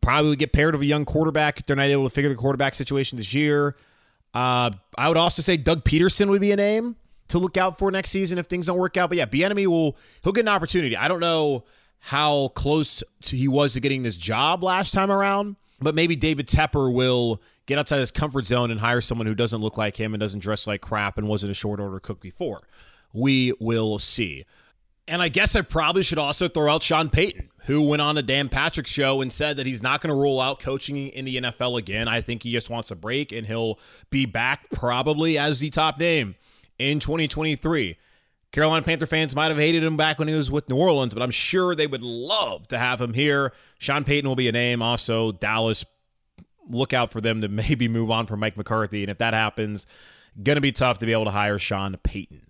Probably 0.00 0.36
get 0.36 0.52
paired 0.52 0.74
with 0.74 0.82
a 0.82 0.86
young 0.86 1.04
quarterback 1.04 1.60
if 1.60 1.66
they're 1.66 1.76
not 1.76 1.84
able 1.84 2.04
to 2.04 2.10
figure 2.10 2.28
the 2.28 2.34
quarterback 2.34 2.74
situation 2.74 3.18
this 3.18 3.32
year. 3.32 3.76
Uh, 4.34 4.70
I 4.98 5.08
would 5.08 5.16
also 5.16 5.42
say 5.42 5.56
Doug 5.56 5.84
Pederson 5.84 6.28
would 6.28 6.40
be 6.40 6.52
a 6.52 6.56
name 6.56 6.96
to 7.28 7.38
look 7.38 7.56
out 7.56 7.78
for 7.78 7.90
next 7.90 8.10
season 8.10 8.38
if 8.38 8.46
things 8.46 8.66
don't 8.66 8.78
work 8.78 8.96
out. 8.96 9.08
But 9.08 9.18
yeah, 9.18 9.26
Bieniemy 9.26 9.66
will 9.66 9.96
he'll 10.22 10.32
get 10.32 10.42
an 10.42 10.48
opportunity. 10.48 10.96
I 10.96 11.08
don't 11.08 11.20
know 11.20 11.64
how 12.00 12.48
close 12.48 13.02
he 13.24 13.48
was 13.48 13.72
to 13.72 13.80
getting 13.80 14.02
this 14.02 14.16
job 14.16 14.62
last 14.62 14.92
time 14.92 15.10
around, 15.10 15.56
but 15.80 15.94
maybe 15.94 16.16
David 16.16 16.46
Tepper 16.48 16.92
will 16.92 17.40
get 17.66 17.78
outside 17.78 17.98
his 17.98 18.10
comfort 18.10 18.46
zone 18.46 18.70
and 18.70 18.80
hire 18.80 19.00
someone 19.00 19.26
who 19.26 19.34
doesn't 19.34 19.60
look 19.60 19.76
like 19.76 19.96
him 19.96 20.14
and 20.14 20.20
doesn't 20.20 20.40
dress 20.40 20.66
like 20.66 20.80
crap 20.80 21.18
and 21.18 21.26
wasn't 21.26 21.50
a 21.50 21.54
short 21.54 21.80
order 21.80 21.98
cook 21.98 22.20
before. 22.20 22.62
We 23.16 23.54
will 23.58 23.98
see. 23.98 24.44
And 25.08 25.22
I 25.22 25.28
guess 25.28 25.56
I 25.56 25.62
probably 25.62 26.02
should 26.02 26.18
also 26.18 26.48
throw 26.48 26.70
out 26.70 26.82
Sean 26.82 27.08
Payton, 27.08 27.48
who 27.64 27.80
went 27.80 28.02
on 28.02 28.18
a 28.18 28.22
Dan 28.22 28.50
Patrick 28.50 28.86
show 28.86 29.22
and 29.22 29.32
said 29.32 29.56
that 29.56 29.64
he's 29.66 29.82
not 29.82 30.02
going 30.02 30.14
to 30.14 30.20
rule 30.20 30.38
out 30.38 30.60
coaching 30.60 31.08
in 31.08 31.24
the 31.24 31.36
NFL 31.36 31.78
again. 31.78 32.08
I 32.08 32.20
think 32.20 32.42
he 32.42 32.52
just 32.52 32.68
wants 32.68 32.90
a 32.90 32.96
break 32.96 33.32
and 33.32 33.46
he'll 33.46 33.78
be 34.10 34.26
back 34.26 34.68
probably 34.70 35.38
as 35.38 35.60
the 35.60 35.70
top 35.70 35.98
name 35.98 36.34
in 36.78 37.00
2023. 37.00 37.96
Carolina 38.52 38.84
Panther 38.84 39.06
fans 39.06 39.34
might 39.34 39.48
have 39.48 39.58
hated 39.58 39.82
him 39.82 39.96
back 39.96 40.18
when 40.18 40.28
he 40.28 40.34
was 40.34 40.50
with 40.50 40.68
New 40.68 40.76
Orleans, 40.76 41.14
but 41.14 41.22
I'm 41.22 41.30
sure 41.30 41.74
they 41.74 41.86
would 41.86 42.02
love 42.02 42.68
to 42.68 42.78
have 42.78 43.00
him 43.00 43.14
here. 43.14 43.52
Sean 43.78 44.04
Payton 44.04 44.28
will 44.28 44.36
be 44.36 44.48
a 44.48 44.52
name. 44.52 44.82
Also, 44.82 45.32
Dallas, 45.32 45.84
look 46.68 46.92
out 46.92 47.12
for 47.12 47.20
them 47.20 47.40
to 47.40 47.48
maybe 47.48 47.88
move 47.88 48.10
on 48.10 48.26
from 48.26 48.40
Mike 48.40 48.56
McCarthy. 48.56 49.02
And 49.02 49.10
if 49.10 49.18
that 49.18 49.32
happens, 49.34 49.86
going 50.42 50.56
to 50.56 50.60
be 50.60 50.72
tough 50.72 50.98
to 50.98 51.06
be 51.06 51.12
able 51.12 51.26
to 51.26 51.30
hire 51.30 51.58
Sean 51.58 51.96
Payton. 52.02 52.45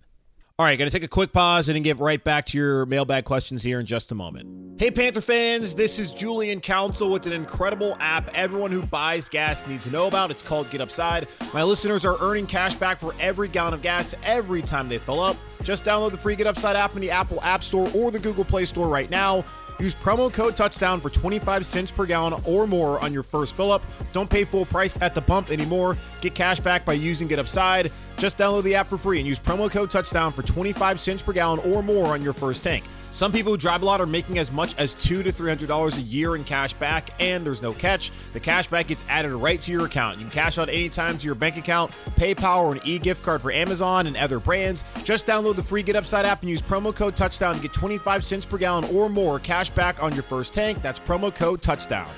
All 0.59 0.65
right, 0.65 0.75
going 0.75 0.89
to 0.89 0.91
take 0.91 1.03
a 1.03 1.07
quick 1.07 1.33
pause 1.33 1.69
and 1.69 1.75
then 1.75 1.83
get 1.83 1.99
right 1.99 2.23
back 2.23 2.47
to 2.47 2.57
your 2.57 2.87
mailbag 2.87 3.25
questions 3.25 3.61
here 3.61 3.79
in 3.79 3.85
just 3.85 4.11
a 4.11 4.15
moment. 4.15 4.81
Hey, 4.81 4.89
Panther 4.89 5.21
fans, 5.21 5.75
this 5.75 5.99
is 5.99 6.09
Julian 6.09 6.61
Council 6.61 7.11
with 7.11 7.27
an 7.27 7.31
incredible 7.31 7.95
app 7.99 8.31
everyone 8.33 8.71
who 8.71 8.81
buys 8.81 9.29
gas 9.29 9.67
needs 9.67 9.85
to 9.85 9.91
know 9.91 10.07
about. 10.07 10.31
It's 10.31 10.41
called 10.41 10.71
Get 10.71 10.81
Upside. 10.81 11.27
My 11.53 11.61
listeners 11.61 12.05
are 12.05 12.17
earning 12.19 12.47
cash 12.47 12.73
back 12.73 12.99
for 12.99 13.13
every 13.19 13.49
gallon 13.49 13.75
of 13.75 13.83
gas 13.83 14.15
every 14.23 14.63
time 14.63 14.89
they 14.89 14.97
fill 14.97 15.19
up. 15.19 15.37
Just 15.61 15.83
download 15.83 16.09
the 16.09 16.17
free 16.17 16.35
Get 16.35 16.47
Upside 16.47 16.75
app 16.75 16.95
in 16.95 17.01
the 17.01 17.11
Apple 17.11 17.39
App 17.43 17.63
Store 17.63 17.87
or 17.93 18.09
the 18.09 18.17
Google 18.17 18.43
Play 18.43 18.65
Store 18.65 18.87
right 18.87 19.11
now. 19.11 19.45
Use 19.79 19.93
promo 19.93 20.33
code 20.33 20.55
touchdown 20.55 20.99
for 20.99 21.09
25 21.09 21.65
cents 21.65 21.91
per 21.91 22.05
gallon 22.05 22.41
or 22.45 22.65
more 22.65 22.99
on 22.99 23.13
your 23.13 23.23
first 23.23 23.55
fill 23.55 23.71
up. 23.71 23.83
Don't 24.11 24.29
pay 24.29 24.43
full 24.43 24.65
price 24.65 24.97
at 25.01 25.13
the 25.13 25.21
pump 25.21 25.51
anymore. 25.51 25.97
Get 26.21 26.33
cash 26.33 26.59
back 26.59 26.83
by 26.83 26.93
using 26.93 27.27
Get 27.27 27.39
Upside. 27.39 27.91
Just 28.17 28.37
download 28.37 28.63
the 28.63 28.75
app 28.75 28.87
for 28.87 28.97
free 28.97 29.19
and 29.19 29.27
use 29.27 29.39
promo 29.39 29.69
code 29.69 29.91
touchdown 29.91 30.33
for 30.33 30.41
25 30.41 30.99
cents 30.99 31.21
per 31.21 31.33
gallon 31.33 31.59
or 31.59 31.83
more 31.83 32.07
on 32.07 32.23
your 32.23 32.33
first 32.33 32.63
tank. 32.63 32.83
Some 33.17 33.31
people 33.31 33.51
who 33.51 33.57
drive 33.57 33.81
a 33.81 33.85
lot 33.85 33.99
are 33.99 34.05
making 34.05 34.37
as 34.37 34.51
much 34.51 34.75
as 34.77 34.93
two 34.93 35.23
to 35.23 35.31
three 35.31 35.49
hundred 35.49 35.69
dollars 35.69 35.97
a 35.97 36.01
year 36.01 36.35
in 36.35 36.43
cash 36.43 36.73
back, 36.73 37.09
and 37.19 37.43
there's 37.43 37.63
no 37.63 37.73
catch. 37.73 38.11
The 38.31 38.39
cash 38.39 38.67
back 38.67 38.89
gets 38.89 39.03
added 39.09 39.31
right 39.33 39.59
to 39.59 39.71
your 39.71 39.87
account. 39.87 40.19
You 40.19 40.25
can 40.25 40.29
cash 40.31 40.59
out 40.59 40.69
anytime 40.69 41.17
to 41.17 41.25
your 41.25 41.33
bank 41.33 41.57
account, 41.57 41.91
PayPal, 42.15 42.65
or 42.65 42.73
an 42.73 42.81
e-gift 42.85 43.23
card 43.23 43.41
for 43.41 43.51
Amazon 43.51 44.05
and 44.05 44.15
other 44.15 44.39
brands. 44.39 44.83
Just 45.03 45.25
download 45.25 45.55
the 45.55 45.63
free 45.63 45.81
Get 45.81 45.95
Upside 45.95 46.27
app 46.27 46.41
and 46.41 46.49
use 46.51 46.61
promo 46.61 46.93
code 46.93 47.17
Touchdown 47.17 47.55
to 47.55 47.61
get 47.63 47.73
25 47.73 48.23
cents 48.23 48.45
per 48.45 48.59
gallon 48.59 48.83
or 48.93 49.09
more 49.09 49.39
cash 49.39 49.71
back 49.71 50.03
on 50.03 50.13
your 50.13 50.21
first 50.21 50.53
tank. 50.53 50.83
That's 50.83 50.99
promo 50.99 51.33
code 51.33 51.63
Touchdown. 51.63 52.11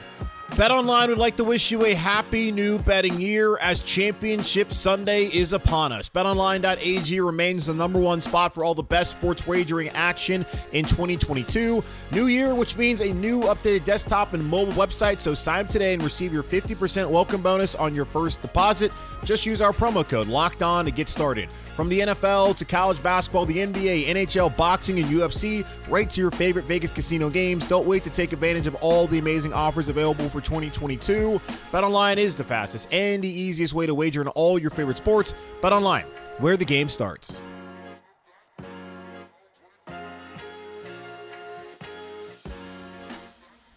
BetOnline 0.52 1.08
would 1.08 1.18
like 1.18 1.38
to 1.38 1.44
wish 1.46 1.72
you 1.72 1.86
a 1.86 1.94
happy 1.94 2.52
new 2.52 2.80
betting 2.80 3.22
year 3.22 3.56
as 3.58 3.80
Championship 3.80 4.74
Sunday 4.74 5.26
is 5.28 5.54
upon 5.54 5.94
us. 5.94 6.10
BetOnline.ag 6.10 7.22
remains 7.22 7.68
the 7.68 7.74
number 7.74 7.98
one 7.98 8.20
spot 8.20 8.54
for 8.54 8.66
all 8.66 8.76
the 8.76 8.84
best 8.84 9.12
sports 9.12 9.48
wagering 9.48 9.88
action 9.90 10.46
in 10.74 10.84
2022. 10.84 11.82
New 12.12 12.26
year, 12.26 12.54
which 12.54 12.78
means 12.78 13.00
a 13.00 13.14
new 13.14 13.42
updated 13.44 13.86
desktop 13.86 14.34
and 14.34 14.44
mobile 14.46 14.74
website. 14.74 15.22
So 15.22 15.34
sign 15.34 15.66
up 15.66 15.72
today 15.72 15.94
and 15.94 16.04
receive 16.04 16.34
your 16.34 16.44
50% 16.44 17.10
welcome 17.10 17.42
bonus 17.42 17.76
on 17.76 17.94
your 17.94 18.06
first 18.06 18.42
deposit. 18.42 18.92
Just 19.24 19.46
use 19.46 19.62
our 19.62 19.72
promo 19.72 20.08
code 20.08 20.28
Locked 20.28 20.64
On 20.64 20.84
to 20.84 20.92
get 20.92 21.08
started. 21.08 21.50
From 21.76 21.88
the 21.88 22.02
NFL 22.02 22.58
to 22.58 22.66
college 22.66 23.02
basketball, 23.02 23.46
the 23.46 23.60
NBA, 23.60 24.08
NHL, 24.08 24.56
boxing, 24.58 25.00
and 25.00 25.08
UFC, 25.08 25.66
right 25.88 26.10
to 26.10 26.20
your 26.20 26.32
favorite 26.32 26.66
Vegas 26.66 26.92
casino 26.92 27.30
games. 27.30 27.66
Don't 27.70 27.88
wait 27.88 28.04
to 28.04 28.10
take 28.10 28.34
advantage 28.34 28.68
of 28.68 28.76
all 28.76 29.08
the 29.08 29.18
amazing 29.18 29.54
offers 29.54 29.88
available 29.88 30.28
for 30.28 30.39
2022. 30.42 31.42
BetOnline 31.72 32.18
is 32.18 32.36
the 32.36 32.44
fastest 32.44 32.88
and 32.92 33.24
the 33.24 33.30
easiest 33.30 33.74
way 33.74 33.86
to 33.86 33.94
wager 33.94 34.22
on 34.22 34.28
all 34.30 34.60
your 34.60 34.72
favorite 34.72 34.98
sports. 34.98 35.34
BetOnline, 35.62 36.06
where 36.40 36.58
the 36.58 36.66
game 36.66 36.90
starts. 36.90 37.42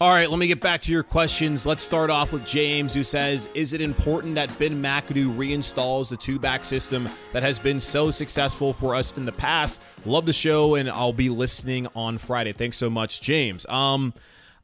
All 0.02 0.10
right, 0.10 0.28
let 0.28 0.40
me 0.40 0.48
get 0.48 0.60
back 0.60 0.80
to 0.80 0.90
your 0.90 1.04
questions. 1.04 1.64
Let's 1.64 1.84
start 1.84 2.10
off 2.10 2.32
with 2.32 2.44
James, 2.44 2.92
who 2.92 3.04
says 3.04 3.48
Is 3.54 3.72
it 3.72 3.80
important 3.80 4.34
that 4.34 4.58
Ben 4.58 4.82
McAdoo 4.82 5.36
reinstalls 5.36 6.08
the 6.08 6.16
two 6.16 6.40
back 6.40 6.64
system 6.64 7.08
that 7.32 7.44
has 7.44 7.60
been 7.60 7.78
so 7.78 8.10
successful 8.10 8.72
for 8.72 8.96
us 8.96 9.16
in 9.16 9.26
the 9.26 9.30
past? 9.30 9.80
Love 10.04 10.26
the 10.26 10.32
show, 10.32 10.74
and 10.74 10.90
I'll 10.90 11.12
be 11.12 11.28
listening 11.28 11.86
on 11.94 12.18
Friday. 12.18 12.52
Thanks 12.52 12.78
so 12.78 12.90
much, 12.90 13.20
James. 13.20 13.64
Um, 13.66 14.12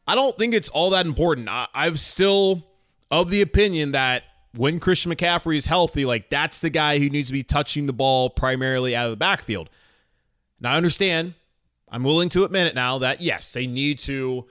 I 0.09 0.15
don't 0.15 0.37
think 0.37 0.55
it's 0.55 0.69
all 0.71 0.91
that 0.91 1.07
important. 1.07 1.49
I, 1.49 1.69
I'm 1.75 1.97
still 1.97 2.65
of 3.11 3.31
the 3.31 3.43
opinion 3.43 3.93
that 3.93 4.25
when 4.55 4.81
Christian 4.81 5.13
McCaffrey 5.13 5.57
is 5.57 5.67
healthy, 5.67 6.05
like 6.05 6.31
that's 6.31 6.61
the 6.61 6.71
guy 6.71 6.99
who 6.99 7.09
needs 7.09 7.29
to 7.29 7.33
be 7.33 7.43
touching 7.43 7.87
the 7.87 7.93
ball 7.93 8.31
primarily 8.31 8.97
out 8.97 9.07
of 9.07 9.11
the 9.11 9.17
backfield. 9.17 9.71
Now, 10.61 10.73
I 10.73 10.77
understand. 10.77 11.35
I'm 11.91 12.03
willing 12.03 12.29
to 12.31 12.45
admit 12.45 12.67
it 12.67 12.75
now 12.75 12.99
that 12.99 13.21
yes, 13.21 13.53
they 13.53 13.67
need 13.67 13.99
to 14.01 14.47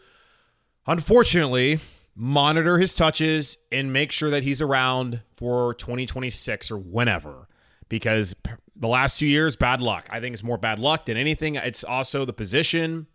unfortunately, 0.87 1.79
monitor 2.15 2.79
his 2.79 2.95
touches 2.95 3.57
and 3.71 3.93
make 3.93 4.11
sure 4.11 4.29
that 4.29 4.43
he's 4.43 4.61
around 4.61 5.21
for 5.35 5.75
2026 5.75 6.71
or 6.71 6.77
whenever. 6.77 7.47
Because 7.89 8.35
the 8.75 8.87
last 8.87 9.19
two 9.19 9.27
years, 9.27 9.55
bad 9.55 9.81
luck. 9.81 10.07
I 10.09 10.19
think 10.19 10.33
it's 10.33 10.43
more 10.43 10.57
bad 10.57 10.79
luck 10.79 11.05
than 11.05 11.15
anything. 11.17 11.55
It's 11.55 11.83
also 11.83 12.25
the 12.25 12.33
position, 12.33 13.07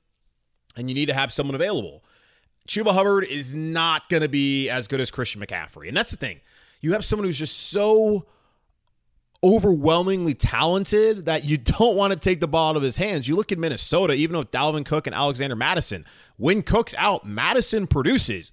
and 0.77 0.89
you 0.89 0.95
need 0.95 1.07
to 1.07 1.15
have 1.15 1.33
someone 1.33 1.55
available. 1.55 2.05
Chuba 2.69 2.93
Hubbard 2.93 3.25
is 3.25 3.53
not 3.53 4.09
going 4.09 4.23
to 4.23 4.29
be 4.29 4.69
as 4.69 4.89
good 4.89 5.01
as 5.01 5.11
Christian 5.11 5.41
McCaffrey. 5.41 5.89
And 5.89 5.97
that's 5.97 6.13
the 6.13 6.17
thing. 6.17 6.41
You 6.81 6.93
have 6.93 7.05
someone 7.05 7.27
who's 7.27 7.39
just 7.39 7.71
so 7.71 8.27
overwhelmingly 9.45 10.35
talented 10.35 11.27
that 11.27 11.45
you 11.45 11.59
don't 11.59 11.97
want 11.97 12.13
to 12.13 12.19
take 12.19 12.41
the 12.41 12.49
ball 12.49 12.71
out 12.71 12.77
of 12.77 12.83
his 12.83 12.97
hands. 12.97 13.27
You 13.27 13.37
look 13.37 13.53
at 13.53 13.59
Minnesota, 13.59 14.15
even 14.15 14.37
with 14.37 14.51
Dalvin 14.51 14.85
Cook 14.85 15.07
and 15.07 15.15
Alexander 15.15 15.57
Mattison, 15.57 16.05
When 16.37 16.63
Cook's 16.63 16.95
out, 16.97 17.27
Mattison 17.27 17.87
produces, 17.87 18.53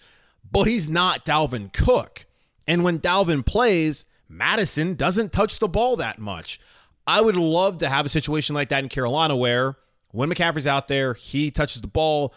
but 0.51 0.63
he's 0.63 0.89
not 0.89 1.25
Dalvin 1.25 1.71
Cook. 1.71 2.25
And 2.67 2.83
when 2.83 2.99
Dalvin 2.99 3.45
plays, 3.45 4.05
Mattison 4.27 4.95
doesn't 4.95 5.31
touch 5.31 5.59
the 5.59 5.67
ball 5.67 5.95
that 5.97 6.19
much. 6.19 6.59
I 7.07 7.21
would 7.21 7.35
love 7.35 7.79
to 7.79 7.89
have 7.89 8.05
a 8.05 8.09
situation 8.09 8.53
like 8.53 8.69
that 8.69 8.83
in 8.83 8.89
Carolina 8.89 9.35
where 9.35 9.75
when 10.11 10.29
McCaffrey's 10.29 10.67
out 10.67 10.87
there, 10.87 11.15
he 11.15 11.49
touches 11.49 11.81
the 11.81 11.87
ball 11.87 12.33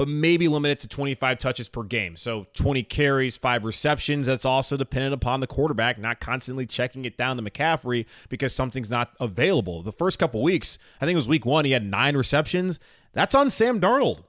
but 0.00 0.08
maybe 0.08 0.48
limit 0.48 0.70
it 0.70 0.80
to 0.80 0.88
25 0.88 1.38
touches 1.38 1.68
per 1.68 1.82
game. 1.82 2.16
So 2.16 2.46
20 2.54 2.84
carries, 2.84 3.36
five 3.36 3.66
receptions. 3.66 4.26
That's 4.26 4.46
also 4.46 4.78
dependent 4.78 5.12
upon 5.12 5.40
the 5.40 5.46
quarterback 5.46 5.98
not 5.98 6.20
constantly 6.20 6.64
checking 6.64 7.04
it 7.04 7.18
down 7.18 7.36
to 7.36 7.42
McCaffrey 7.42 8.06
because 8.30 8.54
something's 8.54 8.88
not 8.88 9.12
available. 9.20 9.82
The 9.82 9.92
first 9.92 10.18
couple 10.18 10.42
weeks, 10.42 10.78
I 11.02 11.04
think 11.04 11.12
it 11.12 11.16
was 11.16 11.28
week 11.28 11.44
one, 11.44 11.66
he 11.66 11.72
had 11.72 11.84
nine 11.84 12.16
receptions. 12.16 12.80
That's 13.12 13.34
on 13.34 13.50
Sam 13.50 13.78
Darnold. 13.78 14.22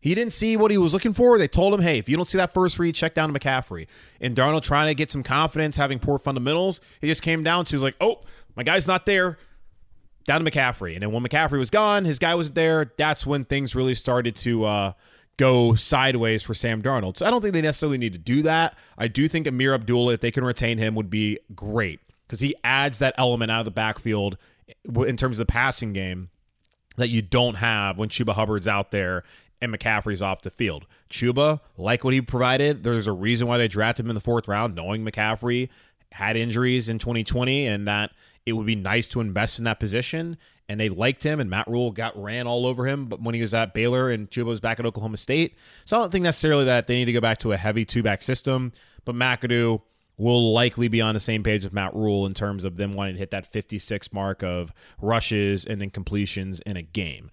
He 0.00 0.14
didn't 0.14 0.32
see 0.32 0.56
what 0.56 0.70
he 0.70 0.78
was 0.78 0.94
looking 0.94 1.12
for. 1.12 1.36
They 1.36 1.46
told 1.46 1.74
him, 1.74 1.82
hey, 1.82 1.98
if 1.98 2.08
you 2.08 2.16
don't 2.16 2.24
see 2.24 2.38
that 2.38 2.54
first 2.54 2.78
read, 2.78 2.94
check 2.94 3.12
down 3.12 3.30
to 3.30 3.38
McCaffrey. 3.38 3.88
And 4.18 4.34
Darnold 4.34 4.62
trying 4.62 4.88
to 4.88 4.94
get 4.94 5.10
some 5.10 5.22
confidence, 5.22 5.76
having 5.76 5.98
poor 5.98 6.18
fundamentals, 6.18 6.80
he 7.02 7.06
just 7.06 7.20
came 7.20 7.42
down 7.42 7.66
to, 7.66 7.76
he's 7.76 7.82
like, 7.82 7.96
oh, 8.00 8.22
my 8.56 8.62
guy's 8.62 8.86
not 8.86 9.04
there 9.04 9.36
down 10.24 10.44
to 10.44 10.50
McCaffrey. 10.50 10.94
And 10.94 11.02
then 11.02 11.12
when 11.12 11.22
McCaffrey 11.22 11.58
was 11.58 11.70
gone, 11.70 12.04
his 12.04 12.18
guy 12.18 12.34
wasn't 12.34 12.54
there. 12.54 12.92
That's 12.96 13.26
when 13.26 13.44
things 13.44 13.74
really 13.74 13.94
started 13.94 14.36
to 14.36 14.64
uh, 14.64 14.92
go 15.36 15.74
sideways 15.74 16.42
for 16.42 16.54
Sam 16.54 16.82
Darnold. 16.82 17.16
So 17.16 17.26
I 17.26 17.30
don't 17.30 17.40
think 17.40 17.54
they 17.54 17.62
necessarily 17.62 17.98
need 17.98 18.12
to 18.12 18.18
do 18.18 18.42
that. 18.42 18.76
I 18.96 19.08
do 19.08 19.28
think 19.28 19.46
Ameer 19.46 19.74
Abdullah, 19.74 20.14
if 20.14 20.20
they 20.20 20.30
can 20.30 20.44
retain 20.44 20.78
him, 20.78 20.94
would 20.94 21.10
be 21.10 21.38
great 21.54 22.00
because 22.26 22.40
he 22.40 22.54
adds 22.64 22.98
that 22.98 23.14
element 23.18 23.50
out 23.50 23.60
of 23.60 23.64
the 23.64 23.70
backfield 23.70 24.38
in 24.84 25.16
terms 25.16 25.38
of 25.38 25.46
the 25.46 25.52
passing 25.52 25.92
game 25.92 26.30
that 26.96 27.08
you 27.08 27.22
don't 27.22 27.56
have 27.56 27.98
when 27.98 28.08
Chuba 28.08 28.34
Hubbard's 28.34 28.68
out 28.68 28.90
there 28.90 29.24
and 29.60 29.72
McCaffrey's 29.72 30.22
off 30.22 30.42
the 30.42 30.50
field. 30.50 30.86
Chuba, 31.08 31.60
like 31.76 32.04
what 32.04 32.14
he 32.14 32.20
provided, 32.20 32.82
there's 32.82 33.06
a 33.06 33.12
reason 33.12 33.46
why 33.48 33.58
they 33.58 33.68
drafted 33.68 34.04
him 34.04 34.10
in 34.10 34.14
the 34.14 34.20
fourth 34.20 34.48
round, 34.48 34.74
knowing 34.74 35.04
McCaffrey 35.04 35.68
had 36.12 36.36
injuries 36.36 36.88
in 36.88 36.98
2020 36.98 37.66
and 37.66 37.88
that 37.88 38.10
it 38.46 38.54
would 38.54 38.66
be 38.66 38.74
nice 38.74 39.08
to 39.08 39.20
invest 39.20 39.58
in 39.58 39.64
that 39.64 39.80
position. 39.80 40.36
And 40.68 40.80
they 40.80 40.88
liked 40.88 41.22
him, 41.22 41.38
and 41.38 41.50
Matt 41.50 41.68
Rhule 41.68 41.90
got 41.90 42.20
ran 42.20 42.46
all 42.46 42.66
over 42.66 42.86
him. 42.86 43.06
But 43.06 43.20
when 43.20 43.34
he 43.34 43.40
was 43.40 43.52
at 43.52 43.74
Baylor 43.74 44.10
and 44.10 44.30
Chuba 44.30 44.46
was 44.46 44.60
back 44.60 44.80
at 44.80 44.86
Oklahoma 44.86 45.16
State, 45.16 45.56
so 45.84 45.96
I 45.96 46.00
don't 46.00 46.10
think 46.10 46.22
necessarily 46.22 46.64
that 46.64 46.86
they 46.86 46.96
need 46.96 47.04
to 47.06 47.12
go 47.12 47.20
back 47.20 47.38
to 47.38 47.52
a 47.52 47.56
heavy 47.56 47.84
two 47.84 48.02
back 48.02 48.22
system. 48.22 48.72
But 49.04 49.14
McAdoo 49.14 49.82
will 50.16 50.52
likely 50.52 50.88
be 50.88 51.00
on 51.00 51.14
the 51.14 51.20
same 51.20 51.42
page 51.42 51.64
with 51.64 51.72
Matt 51.72 51.94
Rhule 51.94 52.26
in 52.26 52.32
terms 52.32 52.64
of 52.64 52.76
them 52.76 52.92
wanting 52.92 53.14
to 53.14 53.18
hit 53.18 53.30
that 53.30 53.46
56 53.46 54.12
mark 54.12 54.42
of 54.42 54.72
rushes 55.00 55.64
and 55.64 55.80
then 55.80 55.90
completions 55.90 56.60
in 56.60 56.76
a 56.76 56.82
game. 56.82 57.30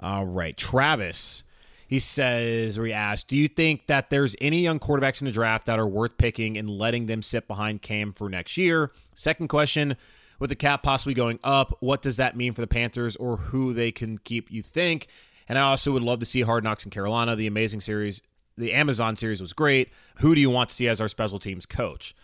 All 0.00 0.26
right, 0.26 0.56
Travis. 0.56 1.44
He 1.86 1.98
says, 1.98 2.78
or 2.78 2.86
he 2.86 2.92
asked, 2.92 3.28
Do 3.28 3.36
you 3.36 3.48
think 3.48 3.88
that 3.88 4.10
there's 4.10 4.36
any 4.40 4.60
young 4.60 4.78
quarterbacks 4.78 5.20
in 5.20 5.26
the 5.26 5.32
draft 5.32 5.66
that 5.66 5.78
are 5.78 5.88
worth 5.88 6.18
picking 6.18 6.56
and 6.56 6.70
letting 6.70 7.06
them 7.06 7.20
sit 7.20 7.48
behind 7.48 7.82
Cam 7.82 8.12
for 8.12 8.30
next 8.30 8.56
year? 8.56 8.92
Second 9.14 9.48
question 9.48 9.96
with 10.40 10.50
the 10.50 10.56
cap 10.56 10.82
possibly 10.82 11.14
going 11.14 11.38
up, 11.44 11.76
what 11.78 12.02
does 12.02 12.16
that 12.16 12.36
mean 12.36 12.52
for 12.52 12.60
the 12.60 12.66
Panthers 12.66 13.14
or 13.14 13.36
who 13.36 13.72
they 13.72 13.92
can 13.92 14.18
keep, 14.18 14.50
you 14.50 14.62
think? 14.62 15.06
And 15.48 15.58
I 15.58 15.62
also 15.62 15.92
would 15.92 16.02
love 16.02 16.18
to 16.20 16.26
see 16.26 16.40
Hard 16.40 16.64
Knocks 16.64 16.84
in 16.84 16.90
Carolina. 16.90 17.36
The 17.36 17.46
amazing 17.46 17.80
series, 17.80 18.22
the 18.56 18.72
Amazon 18.72 19.16
series 19.16 19.40
was 19.40 19.52
great. 19.52 19.90
Who 20.16 20.34
do 20.34 20.40
you 20.40 20.50
want 20.50 20.70
to 20.70 20.74
see 20.74 20.88
as 20.88 21.00
our 21.00 21.08
special 21.08 21.38
teams 21.38 21.66
coach? 21.66 22.14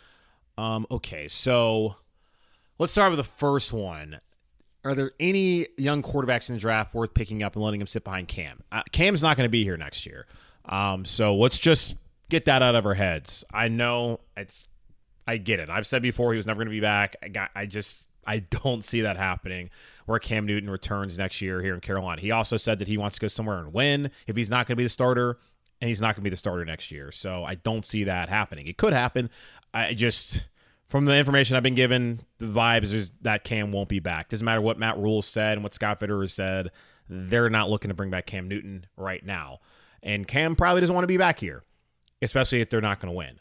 Um, 0.59 0.87
okay, 0.91 1.29
so 1.29 1.97
let's 2.79 2.93
start 2.93 3.11
with 3.11 3.19
the 3.19 3.25
first 3.25 3.73
one. 3.73 4.19
are 4.87 4.95
there 4.95 5.11
any 5.19 5.67
young 5.77 6.01
quarterbacks 6.01 6.49
in 6.49 6.55
the 6.55 6.61
draft 6.61 6.95
worth 6.95 7.13
picking 7.13 7.43
up 7.43 7.57
and 7.57 7.65
letting 7.65 7.81
him 7.81 7.89
sit 7.89 8.05
behind 8.05 8.29
Cam? 8.29 8.63
Uh, 8.71 8.83
Cam's 8.93 9.21
not 9.21 9.37
going 9.37 9.47
to 9.47 9.51
be 9.51 9.65
here 9.65 9.77
next 9.77 10.07
year. 10.07 10.27
Um, 10.65 11.05
so 11.05 11.35
let's 11.35 11.59
just 11.59 11.97
get 12.31 12.45
that 12.45 12.63
out 12.63 12.77
of 12.77 12.87
our 12.87 12.95
heads. 12.95 13.45
I 13.53 13.67
know 13.67 14.21
it's, 14.37 14.69
I 15.27 15.39
get 15.39 15.59
it. 15.59 15.69
I've 15.69 15.89
said 15.89 16.03
before 16.03 16.33
he 16.33 16.37
was 16.37 16.47
never 16.47 16.59
going 16.59 16.69
to 16.69 16.71
be 16.71 16.81
back. 16.81 17.17
I 17.21 17.29
got, 17.29 17.51
I 17.57 17.67
just, 17.67 18.06
I 18.27 18.41
don't 18.41 18.85
see 18.85 19.01
that 19.03 19.17
happening 19.17 19.71
where 20.07 20.19
Cam 20.19 20.47
Newton 20.47 20.71
returns 20.71 21.19
next 21.19 21.41
year 21.41 21.63
here 21.63 21.75
in 21.75 21.81
Carolina. 21.81 22.21
He 22.21 22.31
also 22.31 22.57
said 22.57 22.79
that 22.79 22.89
he 22.89 22.99
wants 22.99 23.17
to 23.17 23.21
go 23.21 23.29
somewhere 23.29 23.59
and 23.59 23.73
win 23.73 24.11
if 24.27 24.37
he's 24.37 24.51
not 24.51 24.67
going 24.67 24.75
to 24.75 24.77
be 24.77 24.85
the 24.85 24.89
starter, 24.89 25.39
and 25.81 25.89
he's 25.89 26.01
not 26.01 26.09
going 26.09 26.23
to 26.23 26.23
be 26.23 26.31
the 26.31 26.37
starter 26.37 26.65
next 26.65 26.91
year. 26.91 27.13
So 27.13 27.45
I 27.45 27.57
don't 27.57 27.85
see 27.85 28.05
that 28.05 28.29
happening. 28.29 28.67
It 28.67 28.77
could 28.79 28.93
happen. 28.93 29.31
I 29.75 29.95
just 29.95 30.49
from 30.87 31.05
the 31.05 31.17
information 31.17 31.57
I've 31.57 31.63
been 31.63 31.75
given, 31.75 32.21
the 32.39 32.47
vibes 32.47 32.93
is 32.93 33.13
that 33.23 33.45
Cam 33.45 33.73
won't 33.73 33.89
be 33.89 33.99
back. 33.99 34.29
Doesn't 34.29 34.45
matter 34.45 34.61
what 34.61 34.79
Matt 34.79 34.99
Rhule 34.99 35.23
said 35.23 35.55
and 35.55 35.63
what 35.63 35.75
Scott 35.75 36.01
Fitterer 36.01 36.31
said. 36.31 36.71
They're 37.09 37.51
not 37.51 37.69
looking 37.69 37.89
to 37.89 37.95
bring 37.95 38.11
back 38.11 38.27
Cam 38.27 38.49
Newton 38.49 38.87
right 38.97 39.25
now. 39.25 39.59
And 40.03 40.27
Cam 40.27 40.55
probably 40.55 40.81
doesn't 40.81 40.95
want 40.95 41.03
to 41.05 41.09
be 41.09 41.17
back 41.17 41.41
here, 41.41 41.65
especially 42.23 42.61
if 42.61 42.71
they're 42.71 42.81
not 42.81 43.01
going 43.01 43.13
to 43.13 43.17
win. 43.17 43.41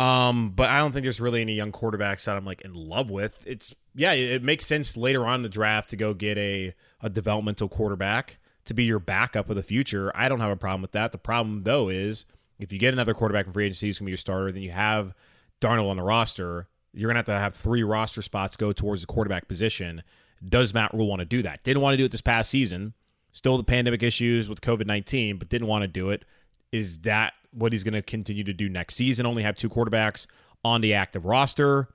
Um, 0.00 0.50
but 0.50 0.70
I 0.70 0.78
don't 0.78 0.92
think 0.92 1.02
there's 1.04 1.20
really 1.20 1.40
any 1.42 1.54
young 1.54 1.72
quarterbacks 1.72 2.24
that 2.24 2.36
I'm 2.36 2.44
like 2.44 2.62
in 2.62 2.74
love 2.74 3.10
with. 3.10 3.44
It's 3.46 3.74
yeah, 3.94 4.12
it 4.12 4.42
makes 4.42 4.66
sense 4.66 4.96
later 4.96 5.26
on 5.26 5.36
in 5.36 5.42
the 5.42 5.48
draft 5.48 5.90
to 5.90 5.96
go 5.96 6.14
get 6.14 6.38
a 6.38 6.74
a 7.02 7.10
developmental 7.10 7.68
quarterback 7.68 8.38
to 8.64 8.74
be 8.74 8.84
your 8.84 8.98
backup 8.98 9.50
of 9.50 9.56
the 9.56 9.62
future. 9.62 10.12
I 10.14 10.28
don't 10.28 10.40
have 10.40 10.50
a 10.50 10.56
problem 10.56 10.82
with 10.82 10.92
that. 10.92 11.12
The 11.12 11.18
problem 11.18 11.64
though 11.64 11.88
is 11.88 12.24
if 12.58 12.72
you 12.72 12.78
get 12.78 12.94
another 12.94 13.14
quarterback 13.14 13.46
in 13.46 13.52
free 13.52 13.66
agency 13.66 13.88
who's 13.88 13.98
gonna 13.98 14.06
be 14.06 14.12
your 14.12 14.18
starter, 14.18 14.52
then 14.52 14.62
you 14.62 14.70
have 14.70 15.14
Darnold 15.60 15.90
on 15.90 15.96
the 15.96 16.02
roster 16.02 16.68
you're 16.92 17.12
to 17.12 17.18
have 17.18 17.26
to 17.26 17.38
have 17.38 17.54
three 17.54 17.82
roster 17.82 18.22
spots 18.22 18.56
go 18.56 18.72
towards 18.72 19.02
the 19.02 19.06
quarterback 19.06 19.48
position. 19.48 20.02
Does 20.44 20.74
Matt 20.74 20.92
Rhule 20.94 21.06
want 21.06 21.20
to 21.20 21.26
do 21.26 21.42
that? 21.42 21.62
Didn't 21.62 21.82
want 21.82 21.94
to 21.94 21.96
do 21.98 22.04
it 22.04 22.12
this 22.12 22.20
past 22.20 22.50
season. 22.50 22.94
Still 23.32 23.56
the 23.56 23.64
pandemic 23.64 24.02
issues 24.02 24.48
with 24.48 24.60
COVID 24.60 24.86
19, 24.86 25.36
but 25.36 25.48
didn't 25.48 25.68
want 25.68 25.82
to 25.82 25.88
do 25.88 26.10
it. 26.10 26.24
Is 26.72 27.00
that 27.00 27.34
what 27.52 27.72
he's 27.72 27.84
going 27.84 27.94
to 27.94 28.02
continue 28.02 28.44
to 28.44 28.52
do 28.52 28.68
next 28.68 28.94
season? 28.94 29.26
Only 29.26 29.42
have 29.42 29.56
two 29.56 29.68
quarterbacks 29.68 30.26
on 30.64 30.80
the 30.80 30.94
active 30.94 31.24
roster. 31.24 31.88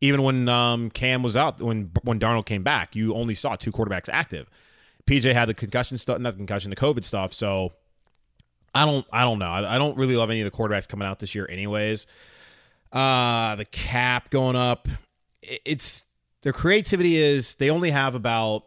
Even 0.00 0.22
when 0.22 0.48
um, 0.48 0.90
Cam 0.90 1.22
was 1.22 1.36
out, 1.36 1.60
when 1.60 1.90
when 2.02 2.20
Darnold 2.20 2.44
came 2.44 2.62
back, 2.62 2.94
you 2.94 3.14
only 3.14 3.34
saw 3.34 3.56
two 3.56 3.72
quarterbacks 3.72 4.08
active. 4.12 4.48
PJ 5.06 5.32
had 5.32 5.48
the 5.48 5.54
concussion 5.54 5.96
stuff, 5.96 6.18
not 6.18 6.32
the 6.32 6.36
concussion, 6.36 6.70
the 6.70 6.76
COVID 6.76 7.04
stuff. 7.04 7.32
So 7.32 7.72
I 8.74 8.84
don't, 8.84 9.06
I 9.12 9.22
don't 9.22 9.38
know. 9.38 9.46
I, 9.46 9.76
I 9.76 9.78
don't 9.78 9.96
really 9.96 10.16
love 10.16 10.30
any 10.30 10.42
of 10.42 10.50
the 10.50 10.56
quarterbacks 10.56 10.86
coming 10.88 11.08
out 11.08 11.18
this 11.18 11.34
year, 11.34 11.46
anyways. 11.48 12.06
Uh, 12.92 13.54
the 13.56 13.64
cap 13.64 14.30
going 14.30 14.56
up. 14.56 14.88
It's 15.42 16.04
their 16.42 16.52
creativity 16.52 17.16
is 17.16 17.54
they 17.54 17.70
only 17.70 17.90
have 17.90 18.14
about 18.14 18.66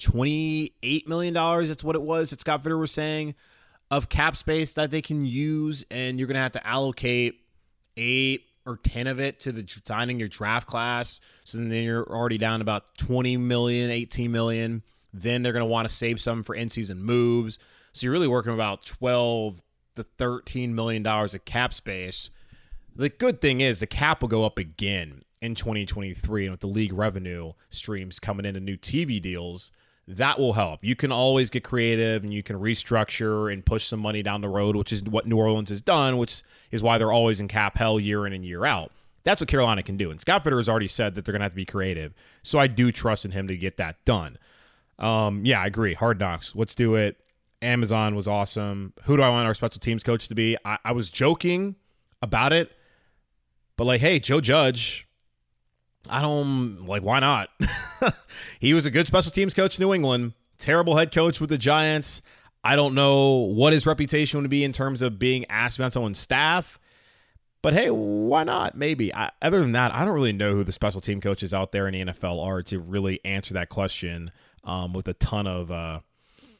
$28 0.00 1.06
million. 1.06 1.34
That's 1.34 1.84
what 1.84 1.94
it 1.94 2.02
was 2.02 2.30
that 2.30 2.40
Scott 2.40 2.64
Fitterer 2.64 2.80
was 2.80 2.92
saying 2.92 3.34
of 3.92 4.08
cap 4.08 4.36
space 4.36 4.74
that 4.74 4.90
they 4.90 5.00
can 5.00 5.24
use. 5.24 5.84
And 5.88 6.18
you're 6.18 6.26
going 6.26 6.34
to 6.34 6.40
have 6.40 6.52
to 6.52 6.66
allocate 6.66 7.40
eight 7.96 8.46
or 8.66 8.76
10 8.76 9.06
of 9.06 9.20
it 9.20 9.38
to 9.40 9.52
the 9.52 9.64
signing 9.84 10.18
your 10.18 10.28
draft 10.28 10.66
class. 10.66 11.20
So 11.44 11.58
then 11.58 11.70
you're 11.70 12.08
already 12.08 12.38
down 12.38 12.60
about 12.60 12.96
20 12.98 13.36
million, 13.36 13.90
18 13.90 14.32
million. 14.32 14.82
Then 15.14 15.42
they're 15.42 15.52
going 15.52 15.64
to 15.64 15.66
want 15.66 15.88
to 15.88 15.94
save 15.94 16.20
some 16.20 16.42
for 16.42 16.54
in 16.56 16.70
season 16.70 17.02
moves. 17.02 17.58
So 17.92 18.06
you're 18.06 18.12
really 18.12 18.28
working 18.28 18.54
about 18.54 18.84
12 18.84 19.62
to 19.94 20.02
13 20.02 20.74
million 20.74 21.02
dollars 21.02 21.34
of 21.34 21.44
cap 21.44 21.74
space 21.74 22.30
the 22.94 23.08
good 23.08 23.40
thing 23.40 23.60
is 23.60 23.80
the 23.80 23.86
cap 23.86 24.20
will 24.20 24.28
go 24.28 24.44
up 24.44 24.58
again 24.58 25.22
in 25.40 25.54
2023, 25.54 26.44
and 26.44 26.52
with 26.52 26.60
the 26.60 26.66
league 26.66 26.92
revenue 26.92 27.52
streams 27.70 28.20
coming 28.20 28.46
into 28.46 28.60
new 28.60 28.76
TV 28.76 29.20
deals, 29.20 29.72
that 30.08 30.38
will 30.38 30.54
help. 30.54 30.84
You 30.84 30.96
can 30.96 31.12
always 31.12 31.50
get 31.50 31.64
creative 31.64 32.24
and 32.24 32.32
you 32.32 32.42
can 32.42 32.56
restructure 32.56 33.52
and 33.52 33.64
push 33.64 33.86
some 33.86 34.00
money 34.00 34.22
down 34.22 34.40
the 34.40 34.48
road, 34.48 34.76
which 34.76 34.92
is 34.92 35.02
what 35.02 35.26
New 35.26 35.36
Orleans 35.36 35.70
has 35.70 35.80
done, 35.80 36.18
which 36.18 36.42
is 36.70 36.82
why 36.82 36.98
they're 36.98 37.12
always 37.12 37.40
in 37.40 37.48
cap 37.48 37.78
hell 37.78 38.00
year 38.00 38.26
in 38.26 38.32
and 38.32 38.44
year 38.44 38.64
out. 38.64 38.90
That's 39.24 39.40
what 39.40 39.48
Carolina 39.48 39.82
can 39.82 39.96
do. 39.96 40.10
And 40.10 40.20
Scott 40.20 40.44
Fitterer 40.44 40.58
has 40.58 40.68
already 40.68 40.88
said 40.88 41.14
that 41.14 41.24
they're 41.24 41.32
going 41.32 41.40
to 41.40 41.44
have 41.44 41.52
to 41.52 41.56
be 41.56 41.64
creative. 41.64 42.12
So 42.42 42.58
I 42.58 42.66
do 42.66 42.90
trust 42.90 43.24
in 43.24 43.30
him 43.30 43.46
to 43.46 43.56
get 43.56 43.76
that 43.76 44.04
done. 44.04 44.38
Um, 44.98 45.46
yeah, 45.46 45.60
I 45.60 45.66
agree. 45.66 45.94
Hard 45.94 46.18
knocks. 46.18 46.54
Let's 46.56 46.74
do 46.74 46.96
it. 46.96 47.16
Amazon 47.60 48.16
was 48.16 48.26
awesome. 48.26 48.92
Who 49.04 49.16
do 49.16 49.22
I 49.22 49.28
want 49.28 49.46
our 49.46 49.54
special 49.54 49.78
teams 49.78 50.02
coach 50.02 50.26
to 50.28 50.34
be? 50.34 50.56
I, 50.64 50.78
I 50.84 50.92
was 50.92 51.08
joking 51.08 51.76
about 52.20 52.52
it 52.52 52.72
but 53.76 53.84
like, 53.84 54.00
hey, 54.00 54.18
Joe 54.18 54.40
Judge, 54.40 55.08
I 56.08 56.20
don't 56.22 56.86
like 56.86 57.02
why 57.02 57.20
not? 57.20 57.50
he 58.60 58.74
was 58.74 58.86
a 58.86 58.90
good 58.90 59.06
special 59.06 59.30
teams 59.30 59.54
coach 59.54 59.78
in 59.78 59.82
New 59.82 59.94
England, 59.94 60.32
terrible 60.58 60.96
head 60.96 61.12
coach 61.12 61.40
with 61.40 61.50
the 61.50 61.58
Giants. 61.58 62.22
I 62.64 62.76
don't 62.76 62.94
know 62.94 63.30
what 63.34 63.72
his 63.72 63.86
reputation 63.86 64.40
would 64.40 64.50
be 64.50 64.64
in 64.64 64.72
terms 64.72 65.02
of 65.02 65.18
being 65.18 65.44
asked 65.48 65.78
about 65.78 65.92
someone's 65.92 66.18
staff. 66.18 66.78
But 67.60 67.74
hey, 67.74 67.90
why 67.90 68.42
not? 68.42 68.76
Maybe. 68.76 69.14
I, 69.14 69.30
other 69.40 69.60
than 69.60 69.72
that, 69.72 69.94
I 69.94 70.04
don't 70.04 70.14
really 70.14 70.32
know 70.32 70.54
who 70.54 70.64
the 70.64 70.72
special 70.72 71.00
team 71.00 71.20
coaches 71.20 71.54
out 71.54 71.70
there 71.70 71.86
in 71.86 71.92
the 71.92 72.12
NFL 72.12 72.44
are 72.44 72.62
to 72.64 72.80
really 72.80 73.20
answer 73.24 73.54
that 73.54 73.68
question 73.68 74.32
um, 74.64 74.92
with 74.92 75.06
a 75.06 75.14
ton 75.14 75.46
of 75.46 75.70
uh, 75.70 76.00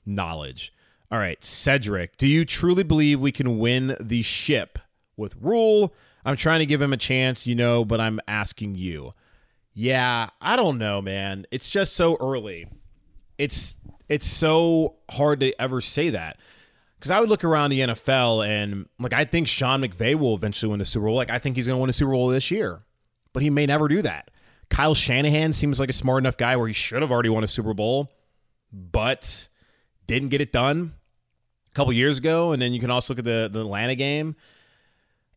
knowledge. 0.07 0.73
All 1.11 1.19
right, 1.19 1.43
Cedric, 1.45 2.17
do 2.17 2.27
you 2.27 2.45
truly 2.45 2.85
believe 2.85 3.21
we 3.21 3.33
can 3.33 3.59
win 3.59 3.97
the 4.01 4.23
ship 4.23 4.79
with 5.17 5.37
Rhule? 5.41 5.93
I'm 6.25 6.37
trying 6.37 6.61
to 6.61 6.67
give 6.67 6.81
him 6.81 6.93
a 6.93 6.97
chance, 6.97 7.47
you 7.47 7.55
know, 7.55 7.85
but 7.85 8.01
I'm 8.01 8.21
asking 8.27 8.77
you. 8.77 9.13
Yeah, 9.75 10.31
I 10.41 10.57
don't 10.57 10.79
know, 10.79 11.01
man. 11.01 11.47
It's 11.51 11.71
just 11.71 11.95
so 11.95 12.17
early. 12.21 12.69
It's 13.39 13.77
it's 14.09 14.27
so 14.27 14.97
hard 15.11 15.41
to 15.41 15.59
ever 15.61 15.81
say 15.81 16.11
that. 16.11 16.37
Because 16.99 17.11
I 17.11 17.19
would 17.19 17.29
look 17.29 17.43
around 17.43 17.71
the 17.71 17.81
NFL 17.81 18.47
and 18.47 18.87
like 18.99 19.13
I 19.13 19.25
think 19.25 19.49
Sean 19.49 19.81
McVay 19.83 20.15
will 20.15 20.35
eventually 20.35 20.71
win 20.71 20.79
the 20.79 20.85
Super 20.85 21.07
Bowl. 21.07 21.17
Like 21.17 21.31
I 21.31 21.39
think 21.39 21.57
he's 21.57 21.67
going 21.67 21.77
to 21.77 21.81
win 21.81 21.91
a 21.91 21.95
Super 21.95 22.13
Bowl 22.13 22.29
this 22.29 22.51
year, 22.51 22.83
but 23.33 23.43
he 23.43 23.51
may 23.51 23.67
never 23.67 23.89
do 23.89 24.03
that. 24.03 24.31
Kyle 24.69 24.95
Shanahan 24.95 25.53
seems 25.53 25.81
like 25.81 25.91
a 25.91 25.95
smart 25.95 26.23
enough 26.23 26.37
guy 26.37 26.57
where 26.57 26.67
he 26.67 26.73
should 26.73 27.03
have 27.03 27.11
already 27.11 27.29
won 27.29 27.45
a 27.45 27.49
Super 27.49 27.75
Bowl, 27.75 28.11
but 28.73 29.49
didn't 30.07 30.29
get 30.29 30.41
it 30.41 30.53
done 30.53 30.95
a 31.71 31.75
couple 31.75 31.93
years 31.93 32.19
ago. 32.19 32.53
And 32.53 32.63
then 32.63 32.73
you 32.73 32.81
can 32.81 32.91
also 32.91 33.15
look 33.15 33.19
at 33.19 33.25
the 33.25 33.49
the 33.51 33.61
Atlanta 33.61 33.95
game. 33.95 34.37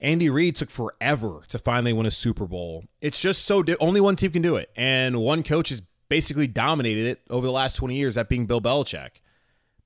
Andy 0.06 0.30
Reid 0.30 0.56
took 0.56 0.70
forever 0.70 1.42
to 1.48 1.58
finally 1.58 1.92
win 1.92 2.06
a 2.06 2.12
Super 2.12 2.46
Bowl. 2.46 2.86
It's 3.02 3.20
just 3.20 3.44
so 3.44 3.64
di- 3.64 3.76
only 3.78 4.00
one 4.00 4.16
team 4.16 4.32
can 4.32 4.44
do 4.44 4.56
it, 4.56 4.70
and 4.76 5.20
one 5.20 5.42
coach 5.42 5.70
has 5.70 5.82
basically 6.10 6.46
dominated 6.46 7.08
it 7.08 7.22
over 7.28 7.48
the 7.48 7.52
last 7.52 7.76
20 7.76 7.96
years. 7.96 8.14
That 8.14 8.30
being 8.30 8.46
Bill 8.46 8.62
Belichick. 8.62 9.22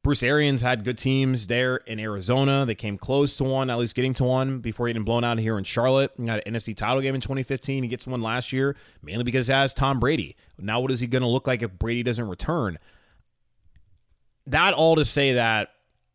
Bruce 0.03 0.21
Arians 0.21 0.61
had 0.61 0.83
good 0.83 0.97
teams 0.97 1.47
there 1.47 1.77
in 1.77 2.01
Arizona. 2.01 2.65
They 2.65 2.75
came 2.75 2.97
close 2.97 3.37
to 3.37 3.45
one, 3.45 3.69
at 3.69 3.79
least 3.79 3.95
getting 3.95 4.13
to 4.15 4.25
one 4.25 4.59
before 4.59 4.87
getting 4.87 5.03
blown 5.03 5.23
out 5.23 5.39
here 5.39 5.57
in 5.57 5.63
Charlotte. 5.63 6.11
He 6.17 6.25
got 6.25 6.45
an 6.45 6.53
NFC 6.53 6.75
title 6.75 7.01
game 7.01 7.15
in 7.15 7.21
2015. 7.21 7.83
He 7.83 7.89
gets 7.89 8.05
one 8.05 8.21
last 8.21 8.51
year, 8.51 8.75
mainly 9.01 9.23
because 9.23 9.47
he 9.47 9.53
has 9.53 9.73
Tom 9.73 10.01
Brady. 10.01 10.35
Now, 10.57 10.81
what 10.81 10.91
is 10.91 10.99
he 10.99 11.07
going 11.07 11.21
to 11.21 11.29
look 11.29 11.47
like 11.47 11.61
if 11.61 11.71
Brady 11.79 12.03
doesn't 12.03 12.27
return? 12.27 12.77
That 14.47 14.73
all 14.73 14.95
to 14.95 15.05
say 15.05 15.33
that 15.33 15.69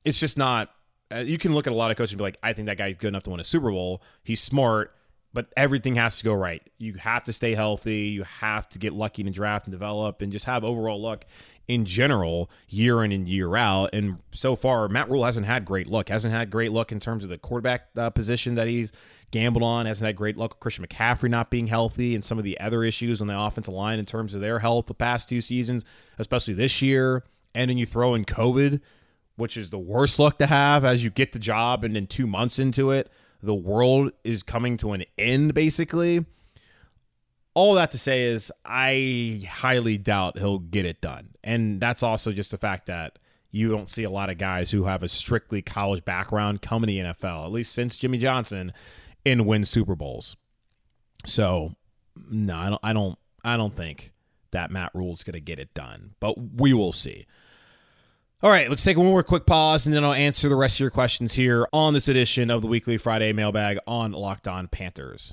it's 0.04 0.20
just 0.20 0.36
not 0.36 0.73
you 1.20 1.38
can 1.38 1.55
look 1.55 1.66
at 1.66 1.72
a 1.72 1.77
lot 1.77 1.90
of 1.90 1.96
coaches 1.96 2.12
and 2.12 2.18
be 2.18 2.24
like, 2.24 2.38
I 2.42 2.53
think 2.53 2.66
that 2.66 2.79
guy's 2.79 2.96
good 2.96 3.09
enough 3.09 3.24
to 3.24 3.31
win 3.31 3.40
a 3.40 3.44
Super 3.44 3.70
Bowl. 3.70 4.03
He's 4.22 4.40
smart, 4.40 4.94
but 5.33 5.53
everything 5.57 5.96
has 5.96 6.18
to 6.18 6.24
go 6.24 6.33
right. 6.33 6.62
You 6.79 6.94
have 6.94 7.24
to 7.24 7.33
stay 7.33 7.55
healthy. 7.55 8.07
You 8.07 8.22
have 8.22 8.68
to 8.70 8.79
get 8.79 8.92
lucky 8.92 9.22
the 9.22 9.31
draft 9.31 9.66
and 9.66 9.72
develop 9.72 10.22
and 10.22 10.33
just 10.33 10.46
have 10.46 10.64
overall 10.64 11.00
luck 11.00 11.24
in 11.66 11.85
general 11.85 12.50
year 12.68 13.03
in 13.03 13.11
and 13.11 13.29
year 13.29 13.57
out. 13.57 13.90
And 13.92 14.18
so 14.33 14.55
far, 14.55 14.88
Matt 14.88 15.11
Rhule 15.11 15.24
hasn't 15.24 15.46
had 15.46 15.64
great 15.64 15.87
luck. 15.88 16.09
Hasn't 16.09 16.33
had 16.33 16.50
great 16.50 16.72
luck 16.72 16.92
in 16.92 17.00
terms 17.00 17.24
of 17.24 17.31
the 17.31 17.38
quarterback 17.38 17.88
uh, 17.96 18.11
position 18.11 18.55
that 18.55 18.68
he's 18.68 18.92
gambled 19.31 19.64
on. 19.64 19.87
Hasn't 19.87 20.07
had 20.07 20.16
great 20.16 20.37
luck 20.37 20.53
with 20.53 20.61
Christian 20.61 20.87
McCaffrey 20.87 21.31
not 21.31 21.50
being 21.50 21.66
healthy 21.66 22.14
and 22.14 22.24
some 22.24 22.38
of 22.38 22.44
the 22.44 22.59
other 22.61 22.85
issues 22.85 23.20
on 23.20 23.27
the 23.27 23.38
offensive 23.38 23.74
line 23.74 23.98
in 23.98 24.05
terms 24.05 24.35
of 24.35 24.40
their 24.40 24.61
health 24.61 24.87
the 24.87 24.94
past 24.94 25.29
two 25.29 25.40
seasons, 25.40 25.85
especially 26.18 26.55
this 26.55 26.81
year. 26.81 27.24
And 27.55 27.70
then 27.70 27.79
you 27.79 27.87
throw 27.87 28.14
in 28.14 28.24
COVID 28.24 28.81
which 29.36 29.56
is 29.56 29.70
the 29.70 29.78
worst 29.78 30.18
luck 30.18 30.38
to 30.38 30.46
have 30.46 30.84
as 30.84 31.02
you 31.02 31.10
get 31.10 31.32
the 31.32 31.38
job 31.38 31.84
and 31.84 31.96
then 31.96 32.06
two 32.06 32.26
months 32.26 32.58
into 32.58 32.90
it, 32.90 33.10
the 33.42 33.54
world 33.54 34.12
is 34.22 34.42
coming 34.42 34.76
to 34.78 34.92
an 34.92 35.04
end, 35.18 35.54
basically. 35.54 36.24
All 37.54 37.74
that 37.74 37.92
to 37.92 37.98
say 37.98 38.24
is, 38.24 38.50
I 38.64 39.42
highly 39.48 39.98
doubt 39.98 40.38
he'll 40.38 40.58
get 40.58 40.86
it 40.86 41.00
done. 41.00 41.30
And 41.44 41.80
that's 41.80 42.02
also 42.02 42.32
just 42.32 42.50
the 42.50 42.58
fact 42.58 42.86
that 42.86 43.18
you 43.50 43.68
don't 43.68 43.88
see 43.88 44.02
a 44.02 44.10
lot 44.10 44.30
of 44.30 44.38
guys 44.38 44.72
who 44.72 44.84
have 44.84 45.02
a 45.04 45.08
strictly 45.08 45.62
college 45.62 46.04
background 46.04 46.62
come 46.62 46.82
in 46.82 46.88
the 46.88 46.98
NFL, 46.98 47.44
at 47.44 47.52
least 47.52 47.72
since 47.72 47.96
Jimmy 47.96 48.18
Johnson, 48.18 48.72
and 49.24 49.46
win 49.46 49.64
Super 49.64 49.94
Bowls. 49.94 50.36
So, 51.24 51.74
no, 52.30 52.56
I 52.56 52.70
don't, 52.70 52.80
I 52.82 52.92
don't, 52.92 53.18
I 53.44 53.56
don't 53.56 53.74
think 53.74 54.12
that 54.50 54.70
Matt 54.70 54.90
Rhule's 54.94 55.22
going 55.22 55.34
to 55.34 55.40
get 55.40 55.60
it 55.60 55.72
done, 55.74 56.14
but 56.18 56.34
we 56.60 56.72
will 56.72 56.92
see. 56.92 57.26
All 58.44 58.50
right, 58.50 58.68
let's 58.68 58.85
take 58.85 58.98
one 58.98 59.07
more 59.07 59.22
quick 59.22 59.46
pause 59.46 59.87
and 59.87 59.94
then 59.94 60.04
I'll 60.04 60.12
answer 60.12 60.50
the 60.50 60.54
rest 60.54 60.76
of 60.76 60.80
your 60.80 60.90
questions 60.90 61.33
here 61.33 61.66
on 61.72 61.94
this 61.94 62.09
edition 62.09 62.50
of 62.50 62.61
the 62.61 62.68
Weekly 62.68 62.98
Friday 62.98 63.33
Mailbag 63.33 63.78
on 63.87 64.12
Locked 64.12 64.46
On 64.46 64.68
Panthers. 64.68 65.33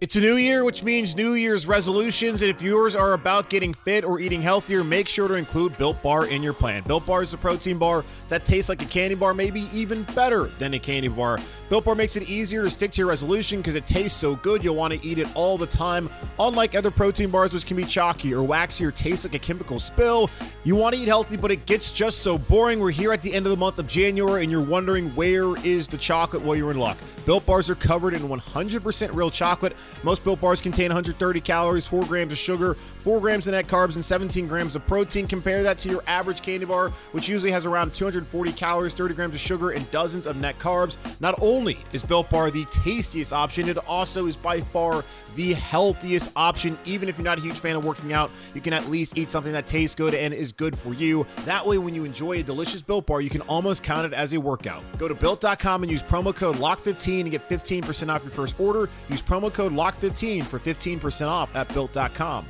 It's 0.00 0.16
a 0.16 0.20
new 0.20 0.34
year, 0.34 0.64
which 0.64 0.82
means 0.82 1.16
New 1.16 1.34
Year's 1.34 1.68
resolutions. 1.68 2.42
And 2.42 2.50
if 2.50 2.60
yours 2.60 2.96
are 2.96 3.12
about 3.12 3.48
getting 3.48 3.72
fit 3.72 4.04
or 4.04 4.18
eating 4.18 4.42
healthier, 4.42 4.82
make 4.82 5.06
sure 5.06 5.28
to 5.28 5.34
include 5.34 5.78
Built 5.78 6.02
Bar 6.02 6.26
in 6.26 6.42
your 6.42 6.52
plan. 6.52 6.82
Built 6.82 7.06
Bar 7.06 7.22
is 7.22 7.32
a 7.32 7.38
protein 7.38 7.78
bar 7.78 8.04
that 8.28 8.44
tastes 8.44 8.68
like 8.68 8.82
a 8.82 8.86
candy 8.86 9.14
bar, 9.14 9.32
maybe 9.34 9.68
even 9.72 10.02
better 10.14 10.50
than 10.58 10.74
a 10.74 10.80
candy 10.80 11.06
bar. 11.06 11.38
Built 11.68 11.84
Bar 11.84 11.94
makes 11.94 12.16
it 12.16 12.28
easier 12.28 12.64
to 12.64 12.70
stick 12.70 12.90
to 12.92 12.98
your 12.98 13.08
resolution 13.08 13.60
because 13.60 13.76
it 13.76 13.86
tastes 13.86 14.18
so 14.18 14.34
good 14.34 14.64
you'll 14.64 14.74
want 14.74 14.92
to 14.92 15.06
eat 15.06 15.18
it 15.18 15.28
all 15.36 15.56
the 15.56 15.66
time. 15.66 16.10
Unlike 16.40 16.74
other 16.74 16.90
protein 16.90 17.30
bars, 17.30 17.52
which 17.52 17.64
can 17.64 17.76
be 17.76 17.84
chalky 17.84 18.34
or 18.34 18.42
waxy 18.42 18.84
or 18.84 18.90
taste 18.90 19.24
like 19.24 19.34
a 19.34 19.38
chemical 19.38 19.78
spill, 19.78 20.28
you 20.64 20.74
want 20.74 20.96
to 20.96 21.00
eat 21.00 21.08
healthy, 21.08 21.36
but 21.36 21.52
it 21.52 21.66
gets 21.66 21.92
just 21.92 22.18
so 22.18 22.36
boring. 22.36 22.80
We're 22.80 22.90
here 22.90 23.12
at 23.12 23.22
the 23.22 23.32
end 23.32 23.46
of 23.46 23.50
the 23.50 23.56
month 23.56 23.78
of 23.78 23.86
January 23.86 24.42
and 24.42 24.50
you're 24.50 24.60
wondering 24.60 25.14
where 25.14 25.56
is 25.64 25.86
the 25.86 25.98
chocolate? 25.98 26.42
Well, 26.42 26.56
you're 26.56 26.72
in 26.72 26.78
luck. 26.78 26.98
Built 27.26 27.46
Bars 27.46 27.70
are 27.70 27.74
covered 27.74 28.14
in 28.14 28.22
100% 28.22 29.14
real 29.14 29.30
chocolate. 29.30 29.74
Most 30.02 30.24
Built 30.24 30.40
Bars 30.40 30.60
contain 30.60 30.90
130 30.90 31.40
calories, 31.40 31.86
4 31.86 32.04
grams 32.04 32.32
of 32.32 32.38
sugar, 32.38 32.76
4 33.04 33.20
grams 33.20 33.46
of 33.46 33.52
net 33.52 33.66
carbs, 33.66 33.96
and 33.96 34.04
17 34.04 34.48
grams 34.48 34.74
of 34.74 34.86
protein. 34.86 35.26
Compare 35.26 35.62
that 35.62 35.76
to 35.76 35.90
your 35.90 36.02
average 36.06 36.40
candy 36.40 36.64
bar, 36.64 36.88
which 37.12 37.28
usually 37.28 37.52
has 37.52 37.66
around 37.66 37.92
240 37.92 38.50
calories, 38.52 38.94
30 38.94 39.14
grams 39.14 39.34
of 39.34 39.40
sugar, 39.40 39.72
and 39.72 39.88
dozens 39.90 40.26
of 40.26 40.36
net 40.36 40.58
carbs. 40.58 40.96
Not 41.20 41.34
only 41.42 41.78
is 41.92 42.02
Built 42.02 42.30
Bar 42.30 42.50
the 42.50 42.64
tastiest 42.64 43.30
option, 43.30 43.68
it 43.68 43.76
also 43.86 44.24
is 44.26 44.38
by 44.38 44.62
far 44.62 45.04
the 45.36 45.52
healthiest 45.52 46.30
option. 46.34 46.78
Even 46.86 47.10
if 47.10 47.18
you're 47.18 47.26
not 47.26 47.36
a 47.36 47.42
huge 47.42 47.58
fan 47.58 47.76
of 47.76 47.84
working 47.84 48.14
out, 48.14 48.30
you 48.54 48.62
can 48.62 48.72
at 48.72 48.88
least 48.88 49.18
eat 49.18 49.30
something 49.30 49.52
that 49.52 49.66
tastes 49.66 49.94
good 49.94 50.14
and 50.14 50.32
is 50.32 50.50
good 50.50 50.76
for 50.78 50.94
you. 50.94 51.26
That 51.44 51.66
way, 51.66 51.76
when 51.76 51.94
you 51.94 52.04
enjoy 52.04 52.40
a 52.40 52.42
delicious 52.42 52.80
Built 52.80 53.04
Bar, 53.04 53.20
you 53.20 53.28
can 53.28 53.42
almost 53.42 53.82
count 53.82 54.06
it 54.06 54.14
as 54.14 54.32
a 54.32 54.40
workout. 54.40 54.82
Go 54.96 55.08
to 55.08 55.14
built.com 55.14 55.82
and 55.82 55.92
use 55.92 56.02
promo 56.02 56.34
code 56.34 56.56
LOCK15 56.56 57.20
and 57.20 57.30
get 57.30 57.46
15% 57.50 58.08
off 58.08 58.22
your 58.22 58.32
first 58.32 58.58
order. 58.58 58.88
Use 59.10 59.20
promo 59.20 59.52
code 59.52 59.72
LOCK15 59.74 60.44
for 60.44 60.58
15% 60.58 61.28
off 61.28 61.54
at 61.54 61.68
built.com. 61.74 62.46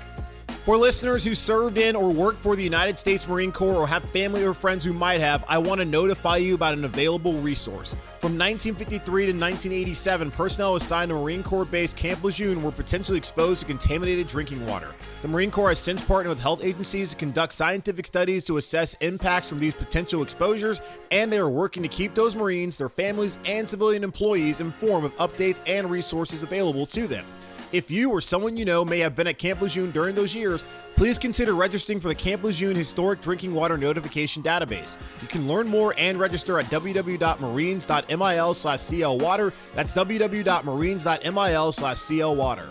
For 0.64 0.78
listeners 0.78 1.26
who 1.26 1.34
served 1.34 1.76
in 1.76 1.94
or 1.94 2.10
worked 2.10 2.40
for 2.40 2.56
the 2.56 2.62
United 2.62 2.98
States 2.98 3.28
Marine 3.28 3.52
Corps 3.52 3.74
or 3.74 3.86
have 3.86 4.02
family 4.08 4.42
or 4.44 4.54
friends 4.54 4.82
who 4.82 4.94
might 4.94 5.20
have, 5.20 5.44
I 5.46 5.58
want 5.58 5.82
to 5.82 5.84
notify 5.84 6.38
you 6.38 6.54
about 6.54 6.72
an 6.72 6.86
available 6.86 7.34
resource. 7.34 7.90
From 8.18 8.38
1953 8.38 9.26
to 9.26 9.32
1987, 9.32 10.30
personnel 10.30 10.76
assigned 10.76 11.10
to 11.10 11.16
Marine 11.16 11.42
Corps 11.42 11.66
base 11.66 11.92
Camp 11.92 12.24
Lejeune 12.24 12.62
were 12.62 12.72
potentially 12.72 13.18
exposed 13.18 13.60
to 13.60 13.66
contaminated 13.66 14.26
drinking 14.26 14.66
water. 14.66 14.94
The 15.20 15.28
Marine 15.28 15.50
Corps 15.50 15.68
has 15.68 15.80
since 15.80 16.00
partnered 16.00 16.30
with 16.30 16.40
health 16.40 16.64
agencies 16.64 17.10
to 17.10 17.16
conduct 17.16 17.52
scientific 17.52 18.06
studies 18.06 18.42
to 18.44 18.56
assess 18.56 18.94
impacts 19.02 19.50
from 19.50 19.60
these 19.60 19.74
potential 19.74 20.22
exposures, 20.22 20.80
and 21.10 21.30
they 21.30 21.36
are 21.36 21.50
working 21.50 21.82
to 21.82 21.90
keep 21.90 22.14
those 22.14 22.34
Marines, 22.34 22.78
their 22.78 22.88
families, 22.88 23.36
and 23.44 23.68
civilian 23.68 24.02
employees 24.02 24.60
informed 24.60 25.04
of 25.04 25.14
updates 25.16 25.60
and 25.66 25.90
resources 25.90 26.42
available 26.42 26.86
to 26.86 27.06
them. 27.06 27.26
If 27.74 27.90
you 27.90 28.10
or 28.10 28.20
someone 28.20 28.56
you 28.56 28.64
know 28.64 28.84
may 28.84 29.00
have 29.00 29.16
been 29.16 29.26
at 29.26 29.36
Camp 29.36 29.60
Lejeune 29.60 29.90
during 29.90 30.14
those 30.14 30.32
years, 30.32 30.62
please 30.94 31.18
consider 31.18 31.54
registering 31.56 31.98
for 31.98 32.06
the 32.06 32.14
Camp 32.14 32.44
Lejeune 32.44 32.76
Historic 32.76 33.20
Drinking 33.20 33.52
Water 33.52 33.76
Notification 33.76 34.44
Database. 34.44 34.96
You 35.20 35.26
can 35.26 35.48
learn 35.48 35.66
more 35.66 35.92
and 35.98 36.16
register 36.16 36.60
at 36.60 36.66
www.marines.mil 36.66 38.54
slash 38.54 38.78
clwater. 38.78 39.52
That's 39.74 39.92
www.marines.mil 39.92 41.72
slash 41.72 41.96
clwater. 41.96 42.68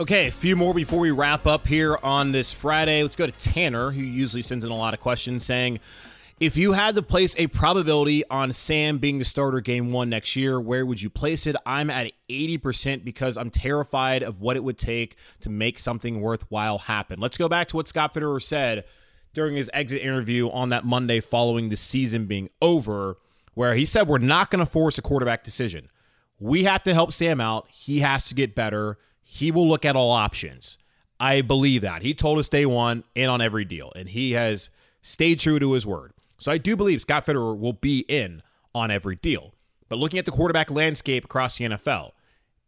Okay, 0.00 0.28
a 0.28 0.30
few 0.30 0.56
more 0.56 0.72
before 0.72 1.00
we 1.00 1.10
wrap 1.10 1.46
up 1.46 1.66
here 1.66 1.98
on 2.02 2.32
this 2.32 2.50
Friday. 2.50 3.02
Let's 3.02 3.16
go 3.16 3.26
to 3.26 3.32
Tanner, 3.32 3.90
who 3.90 4.00
usually 4.00 4.40
sends 4.40 4.64
in 4.64 4.70
a 4.70 4.74
lot 4.74 4.94
of 4.94 5.00
questions 5.00 5.44
saying, 5.44 5.80
if 6.40 6.56
you 6.56 6.72
had 6.72 6.94
to 6.94 7.02
place 7.02 7.34
a 7.36 7.48
probability 7.48 8.24
on 8.30 8.54
Sam 8.54 8.96
being 8.96 9.18
the 9.18 9.26
starter 9.26 9.60
game 9.60 9.92
one 9.92 10.08
next 10.08 10.34
year, 10.36 10.58
where 10.58 10.86
would 10.86 11.02
you 11.02 11.10
place 11.10 11.46
it? 11.46 11.54
I'm 11.66 11.90
at 11.90 12.12
80% 12.30 13.04
because 13.04 13.36
I'm 13.36 13.50
terrified 13.50 14.22
of 14.22 14.40
what 14.40 14.56
it 14.56 14.64
would 14.64 14.78
take 14.78 15.16
to 15.40 15.50
make 15.50 15.78
something 15.78 16.22
worthwhile 16.22 16.78
happen. 16.78 17.20
Let's 17.20 17.36
go 17.36 17.46
back 17.46 17.68
to 17.68 17.76
what 17.76 17.88
Scott 17.88 18.14
Fitterer 18.14 18.42
said 18.42 18.84
during 19.34 19.54
his 19.54 19.70
exit 19.74 20.00
interview 20.00 20.48
on 20.48 20.70
that 20.70 20.86
Monday 20.86 21.20
following 21.20 21.68
the 21.68 21.76
season 21.76 22.24
being 22.24 22.48
over, 22.62 23.18
where 23.52 23.74
he 23.74 23.84
said, 23.84 24.08
We're 24.08 24.16
not 24.16 24.50
going 24.50 24.64
to 24.64 24.70
force 24.70 24.96
a 24.96 25.02
quarterback 25.02 25.44
decision. 25.44 25.90
We 26.38 26.64
have 26.64 26.82
to 26.84 26.94
help 26.94 27.12
Sam 27.12 27.38
out. 27.38 27.68
He 27.70 28.00
has 28.00 28.28
to 28.28 28.34
get 28.34 28.54
better. 28.54 28.98
He 29.22 29.50
will 29.50 29.68
look 29.68 29.84
at 29.84 29.94
all 29.94 30.10
options. 30.10 30.78
I 31.20 31.42
believe 31.42 31.82
that. 31.82 32.00
He 32.00 32.14
told 32.14 32.38
us 32.38 32.48
day 32.48 32.64
one 32.64 33.04
and 33.14 33.30
on 33.30 33.42
every 33.42 33.66
deal, 33.66 33.92
and 33.94 34.08
he 34.08 34.32
has 34.32 34.70
stayed 35.02 35.38
true 35.38 35.58
to 35.58 35.72
his 35.72 35.86
word. 35.86 36.14
So 36.40 36.50
I 36.50 36.58
do 36.58 36.74
believe 36.74 37.02
Scott 37.02 37.26
Fitterer 37.26 37.56
will 37.56 37.74
be 37.74 38.00
in 38.08 38.42
on 38.74 38.90
every 38.90 39.16
deal. 39.16 39.54
But 39.90 39.98
looking 39.98 40.18
at 40.18 40.24
the 40.24 40.32
quarterback 40.32 40.70
landscape 40.70 41.26
across 41.26 41.58
the 41.58 41.66
NFL, 41.66 42.12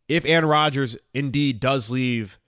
if 0.08 0.26
Aaron 0.26 0.44
Rodgers 0.44 0.96
indeed 1.14 1.58
does 1.58 1.90
leave 1.90 2.38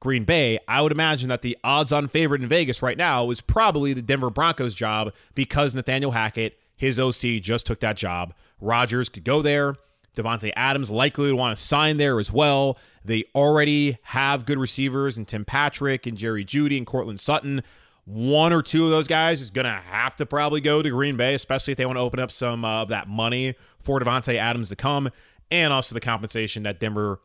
Green 0.00 0.24
Bay, 0.24 0.58
I 0.66 0.80
would 0.80 0.92
imagine 0.92 1.28
that 1.28 1.42
the 1.42 1.58
odds 1.62 1.92
on 1.92 2.08
favorite 2.08 2.40
in 2.40 2.48
Vegas 2.48 2.80
right 2.80 2.96
now 2.96 3.30
is 3.30 3.42
probably 3.42 3.92
the 3.92 4.00
Denver 4.00 4.30
Broncos 4.30 4.74
job 4.74 5.12
because 5.34 5.74
Nathaniel 5.74 6.12
Hackett, 6.12 6.58
his 6.74 6.98
OC, 6.98 7.42
just 7.42 7.66
took 7.66 7.80
that 7.80 7.98
job. 7.98 8.32
Rodgers 8.58 9.10
could 9.10 9.24
go 9.24 9.42
there. 9.42 9.74
Davante 10.16 10.50
Adams 10.56 10.90
likely 10.90 11.28
to 11.28 11.36
want 11.36 11.56
to 11.56 11.62
sign 11.62 11.98
there 11.98 12.18
as 12.18 12.32
well. 12.32 12.78
They 13.04 13.24
already 13.34 13.98
have 14.04 14.46
good 14.46 14.58
receivers 14.58 15.18
and 15.18 15.28
Tim 15.28 15.44
Patrick 15.44 16.06
and 16.06 16.16
Jerry 16.16 16.44
Jeudy 16.44 16.78
and 16.78 16.86
Courtland 16.86 17.20
Sutton 17.20 17.62
one 18.04 18.52
or 18.52 18.62
two 18.62 18.84
of 18.84 18.90
those 18.90 19.06
guys 19.06 19.40
is 19.40 19.50
going 19.50 19.66
to 19.66 19.70
have 19.70 20.16
to 20.16 20.26
probably 20.26 20.60
go 20.60 20.82
to 20.82 20.90
Green 20.90 21.16
Bay, 21.16 21.34
especially 21.34 21.72
if 21.72 21.76
they 21.78 21.86
want 21.86 21.96
to 21.96 22.00
open 22.00 22.18
up 22.18 22.30
some 22.30 22.64
uh, 22.64 22.82
of 22.82 22.88
that 22.88 23.08
money 23.08 23.54
for 23.78 24.00
Davante 24.00 24.36
Adams 24.36 24.68
to 24.70 24.76
come, 24.76 25.10
and 25.50 25.72
also 25.72 25.94
the 25.94 26.00
compensation 26.00 26.62
that 26.64 26.80
Denver, 26.80 27.20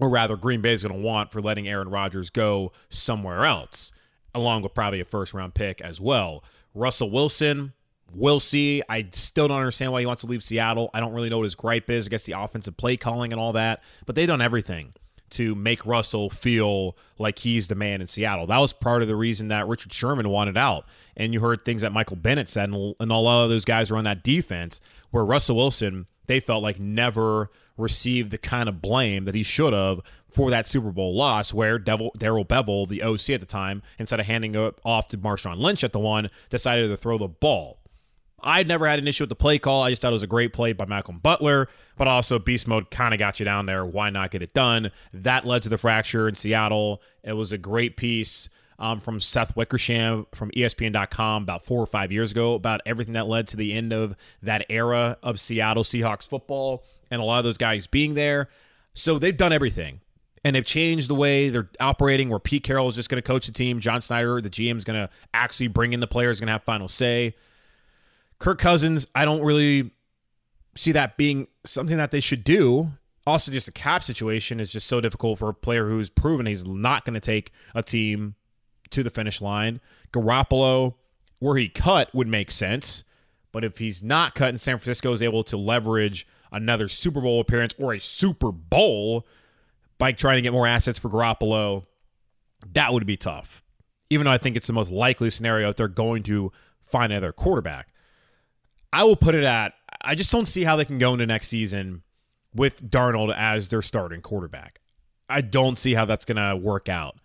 or 0.00 0.10
rather 0.10 0.36
Green 0.36 0.60
Bay, 0.60 0.72
is 0.72 0.82
going 0.82 0.94
to 0.94 1.06
want 1.06 1.32
for 1.32 1.40
letting 1.40 1.68
Aaron 1.68 1.88
Rodgers 1.88 2.30
go 2.30 2.72
somewhere 2.88 3.44
else, 3.44 3.92
along 4.34 4.62
with 4.62 4.74
probably 4.74 5.00
a 5.00 5.04
first 5.04 5.34
round 5.34 5.54
pick 5.54 5.80
as 5.80 6.00
well. 6.00 6.44
Russell 6.74 7.10
Wilson, 7.10 7.72
we'll 8.14 8.40
see. 8.40 8.82
I 8.88 9.08
still 9.12 9.48
don't 9.48 9.58
understand 9.58 9.92
why 9.92 10.00
he 10.00 10.06
wants 10.06 10.22
to 10.22 10.28
leave 10.28 10.42
Seattle. 10.42 10.90
I 10.94 11.00
don't 11.00 11.12
really 11.12 11.30
know 11.30 11.38
what 11.38 11.44
his 11.44 11.54
gripe 11.54 11.90
is. 11.90 12.06
I 12.06 12.08
guess 12.08 12.24
the 12.24 12.32
offensive 12.32 12.76
play 12.76 12.96
calling 12.96 13.32
and 13.32 13.40
all 13.40 13.52
that, 13.52 13.82
but 14.06 14.14
they've 14.14 14.26
done 14.26 14.40
everything 14.40 14.94
to 15.32 15.54
make 15.54 15.84
Russell 15.84 16.30
feel 16.30 16.96
like 17.18 17.40
he's 17.40 17.68
the 17.68 17.74
man 17.74 18.00
in 18.00 18.06
Seattle. 18.06 18.46
That 18.46 18.58
was 18.58 18.72
part 18.72 19.02
of 19.02 19.08
the 19.08 19.16
reason 19.16 19.48
that 19.48 19.66
Richard 19.66 19.92
Sherman 19.92 20.28
wanted 20.28 20.56
out. 20.56 20.86
And 21.16 21.32
you 21.32 21.40
heard 21.40 21.64
things 21.64 21.82
that 21.82 21.92
Michael 21.92 22.16
Bennett 22.16 22.48
said 22.48 22.68
and, 22.68 22.94
and 23.00 23.12
all 23.12 23.26
of 23.26 23.50
those 23.50 23.64
guys 23.64 23.90
were 23.90 23.96
on 23.96 24.04
that 24.04 24.22
defense 24.22 24.80
where 25.10 25.24
Russell 25.24 25.56
Wilson, 25.56 26.06
they 26.26 26.40
felt 26.40 26.62
like 26.62 26.78
never 26.78 27.50
received 27.76 28.30
the 28.30 28.38
kind 28.38 28.68
of 28.68 28.82
blame 28.82 29.24
that 29.24 29.34
he 29.34 29.42
should 29.42 29.72
have 29.72 30.00
for 30.30 30.50
that 30.50 30.66
Super 30.66 30.90
Bowl 30.90 31.14
loss 31.14 31.52
where 31.52 31.78
Darrell 31.78 32.12
Bevell, 32.16 32.88
the 32.88 33.02
OC 33.02 33.30
at 33.30 33.40
the 33.40 33.46
time, 33.46 33.82
instead 33.98 34.20
of 34.20 34.26
handing 34.26 34.54
it 34.54 34.78
off 34.84 35.08
to 35.08 35.18
Marshawn 35.18 35.58
Lynch 35.58 35.84
at 35.84 35.92
the 35.92 35.98
one, 35.98 36.30
decided 36.50 36.88
to 36.88 36.96
throw 36.96 37.18
the 37.18 37.28
ball. 37.28 37.78
I'd 38.42 38.68
never 38.68 38.86
had 38.86 38.98
an 38.98 39.08
issue 39.08 39.24
with 39.24 39.28
the 39.28 39.36
play 39.36 39.58
call. 39.58 39.82
I 39.82 39.90
just 39.90 40.02
thought 40.02 40.08
it 40.08 40.12
was 40.12 40.22
a 40.22 40.28
great 40.28 40.52
play 40.52 40.72
by 40.72 40.84
Malcolm 40.84 41.18
Butler, 41.18 41.68
but 41.96 42.08
also 42.08 42.38
beast 42.38 42.66
mode 42.66 42.90
kind 42.90 43.14
of 43.14 43.18
got 43.18 43.38
you 43.38 43.44
down 43.44 43.66
there. 43.66 43.84
Why 43.84 44.10
not 44.10 44.30
get 44.30 44.42
it 44.42 44.54
done? 44.54 44.90
That 45.12 45.46
led 45.46 45.62
to 45.62 45.68
the 45.68 45.78
fracture 45.78 46.28
in 46.28 46.34
Seattle. 46.34 47.02
It 47.22 47.34
was 47.34 47.52
a 47.52 47.58
great 47.58 47.96
piece 47.96 48.48
um, 48.78 49.00
from 49.00 49.20
Seth 49.20 49.54
Wickersham 49.56 50.26
from 50.34 50.50
ESPN.com 50.50 51.44
about 51.44 51.64
four 51.64 51.80
or 51.80 51.86
five 51.86 52.10
years 52.10 52.32
ago 52.32 52.54
about 52.54 52.80
everything 52.84 53.14
that 53.14 53.28
led 53.28 53.46
to 53.48 53.56
the 53.56 53.72
end 53.72 53.92
of 53.92 54.16
that 54.42 54.66
era 54.68 55.18
of 55.22 55.38
Seattle 55.38 55.84
Seahawks 55.84 56.26
football 56.26 56.84
and 57.10 57.22
a 57.22 57.24
lot 57.24 57.38
of 57.38 57.44
those 57.44 57.58
guys 57.58 57.86
being 57.86 58.14
there. 58.14 58.48
So 58.94 59.18
they've 59.18 59.36
done 59.36 59.52
everything. 59.52 60.00
And 60.44 60.56
they've 60.56 60.66
changed 60.66 61.08
the 61.08 61.14
way 61.14 61.50
they're 61.50 61.70
operating, 61.78 62.28
where 62.28 62.40
Pete 62.40 62.64
Carroll 62.64 62.88
is 62.88 62.96
just 62.96 63.08
going 63.08 63.22
to 63.22 63.26
coach 63.26 63.46
the 63.46 63.52
team. 63.52 63.78
John 63.78 64.00
Schneider, 64.00 64.40
the 64.40 64.50
GM, 64.50 64.76
is 64.76 64.82
going 64.82 64.98
to 65.00 65.08
actually 65.32 65.68
bring 65.68 65.92
in 65.92 66.00
the 66.00 66.08
players, 66.08 66.40
going 66.40 66.48
to 66.48 66.52
have 66.54 66.64
final 66.64 66.88
say. 66.88 67.36
Kirk 68.42 68.58
Cousins, 68.58 69.06
I 69.14 69.24
don't 69.24 69.42
really 69.42 69.92
see 70.74 70.90
that 70.90 71.16
being 71.16 71.46
something 71.64 71.96
that 71.96 72.10
they 72.10 72.18
should 72.18 72.42
do. 72.42 72.90
Also, 73.24 73.52
just 73.52 73.66
the 73.66 73.72
cap 73.72 74.02
situation 74.02 74.58
is 74.58 74.72
just 74.72 74.88
so 74.88 75.00
difficult 75.00 75.38
for 75.38 75.48
a 75.48 75.54
player 75.54 75.88
who's 75.88 76.08
proven 76.08 76.46
he's 76.46 76.66
not 76.66 77.04
going 77.04 77.14
to 77.14 77.20
take 77.20 77.52
a 77.72 77.84
team 77.84 78.34
to 78.90 79.04
the 79.04 79.10
finish 79.10 79.40
line. 79.40 79.80
Garoppolo, 80.12 80.94
where 81.38 81.56
he 81.56 81.68
cut 81.68 82.12
would 82.12 82.26
make 82.26 82.50
sense, 82.50 83.04
but 83.52 83.62
if 83.62 83.78
he's 83.78 84.02
not 84.02 84.34
cut 84.34 84.48
and 84.48 84.60
San 84.60 84.76
Francisco 84.76 85.12
is 85.12 85.22
able 85.22 85.44
to 85.44 85.56
leverage 85.56 86.26
another 86.50 86.88
Super 86.88 87.20
Bowl 87.20 87.38
appearance 87.38 87.76
or 87.78 87.94
a 87.94 88.00
Super 88.00 88.50
Bowl 88.50 89.24
by 89.98 90.10
trying 90.10 90.38
to 90.38 90.42
get 90.42 90.52
more 90.52 90.66
assets 90.66 90.98
for 90.98 91.08
Garoppolo, 91.08 91.86
that 92.72 92.92
would 92.92 93.06
be 93.06 93.16
tough. 93.16 93.62
Even 94.10 94.24
though 94.24 94.32
I 94.32 94.38
think 94.38 94.56
it's 94.56 94.66
the 94.66 94.72
most 94.72 94.90
likely 94.90 95.30
scenario 95.30 95.68
if 95.68 95.76
they're 95.76 95.86
going 95.86 96.24
to 96.24 96.50
find 96.84 97.12
another 97.12 97.30
quarterback. 97.30 97.86
I 98.92 99.04
will 99.04 99.16
put 99.16 99.34
it 99.34 99.44
at 99.44 99.74
I 100.04 100.14
just 100.14 100.32
don't 100.32 100.46
see 100.46 100.64
how 100.64 100.76
they 100.76 100.84
can 100.84 100.98
go 100.98 101.12
into 101.12 101.26
next 101.26 101.48
season 101.48 102.02
with 102.54 102.90
Darnold 102.90 103.34
as 103.34 103.68
their 103.68 103.82
starting 103.82 104.20
quarterback. 104.20 104.80
I 105.28 105.40
don't 105.40 105.78
see 105.78 105.94
how 105.94 106.04
that's 106.04 106.24
going 106.24 106.36
to 106.36 106.56
work 106.56 106.88
out. 106.88 107.16